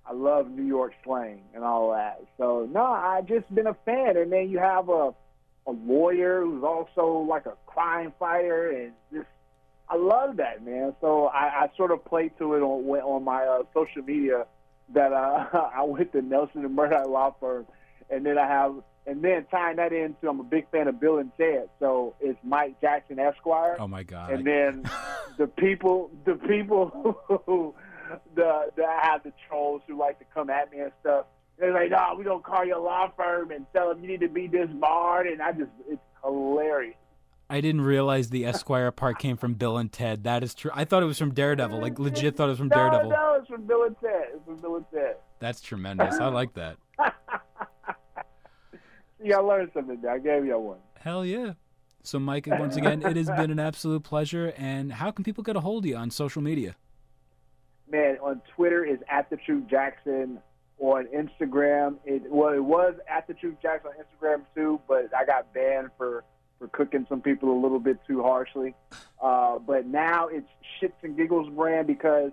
[0.06, 2.24] I love New York slang and all that.
[2.38, 4.18] So no, I just been a fan.
[4.18, 5.14] And then you have a
[5.68, 9.28] a lawyer who's also like a crime fighter, and just
[9.90, 10.96] I love that man.
[11.02, 14.46] So I, I sort of play to it on on my uh, social media
[14.94, 15.46] that uh,
[15.76, 17.68] I went to Nelson and Murdock Law Firm,
[18.10, 18.76] and then I have
[19.08, 22.38] and then tying that into I'm a big fan of Bill and Ted, so it's
[22.44, 23.78] Mike Jackson Esquire.
[23.80, 24.32] Oh my god.
[24.32, 24.84] And then
[25.38, 27.74] the people, the people who
[28.36, 31.26] the that have the trolls who like to come at me and stuff.
[31.60, 34.30] They're like, "No, we don't call your law firm and tell them you need to
[34.30, 36.96] be disbarred." And I just, it's hilarious.
[37.50, 40.26] I didn't realize the Esquire part came from Bill and Ted.
[40.26, 40.70] That is true.
[40.74, 41.80] I thought it was from Daredevil.
[41.80, 43.10] Like legit thought it was from Daredevil.
[43.10, 44.26] no, it's from Bill and Ted.
[44.36, 45.16] It's from Bill and Ted.
[45.40, 46.16] That's tremendous.
[46.20, 46.78] I like that.
[49.24, 50.00] See, I learned something.
[50.02, 50.12] There.
[50.12, 50.78] I gave you one.
[51.00, 51.54] Hell yeah.
[52.04, 54.54] So Mike, once again, it has been an absolute pleasure.
[54.58, 56.76] And how can people get a hold of you on social media?
[57.90, 60.40] Man, on Twitter is at the Truth Jackson.
[60.80, 65.26] On Instagram, it well, it was at the Truth Jackson on Instagram too, but I
[65.26, 66.24] got banned for
[66.60, 68.76] for cooking some people a little bit too harshly.
[69.22, 70.48] Uh, but now it's
[70.80, 72.32] Shits and Giggles brand because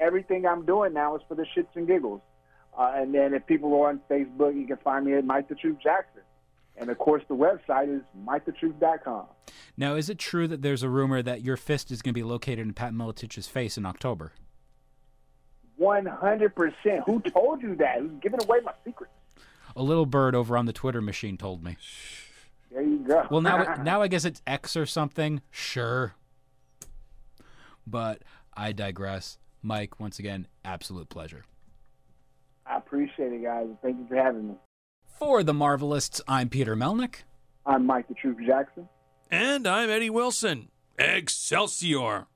[0.00, 2.20] everything I'm doing now is for the Shits and Giggles.
[2.76, 5.54] Uh, and then if people are on Facebook, you can find me at Mike the
[5.54, 6.22] Truth Jackson.
[6.76, 9.26] And of course, the website is MikeTheTruth.com.
[9.76, 12.24] Now, is it true that there's a rumor that your fist is going to be
[12.24, 14.32] located in Pat Miletich's face in October?
[15.80, 17.04] 100%.
[17.06, 17.98] Who told you that?
[17.98, 19.12] Who's giving away my secrets?
[19.76, 21.76] A little bird over on the Twitter machine told me.
[22.70, 23.26] There you go.
[23.30, 25.42] Well, now now I guess it's X or something.
[25.50, 26.14] Sure.
[27.86, 28.22] But
[28.56, 29.38] I digress.
[29.62, 31.44] Mike, once again, absolute pleasure.
[32.66, 33.66] I appreciate it, guys.
[33.82, 34.54] Thank you for having me.
[35.18, 37.22] For the Marvelists, I'm Peter Melnick.
[37.66, 38.88] I'm Mike the Truth Jackson.
[39.30, 40.68] And I'm Eddie Wilson.
[40.98, 42.26] Excelsior.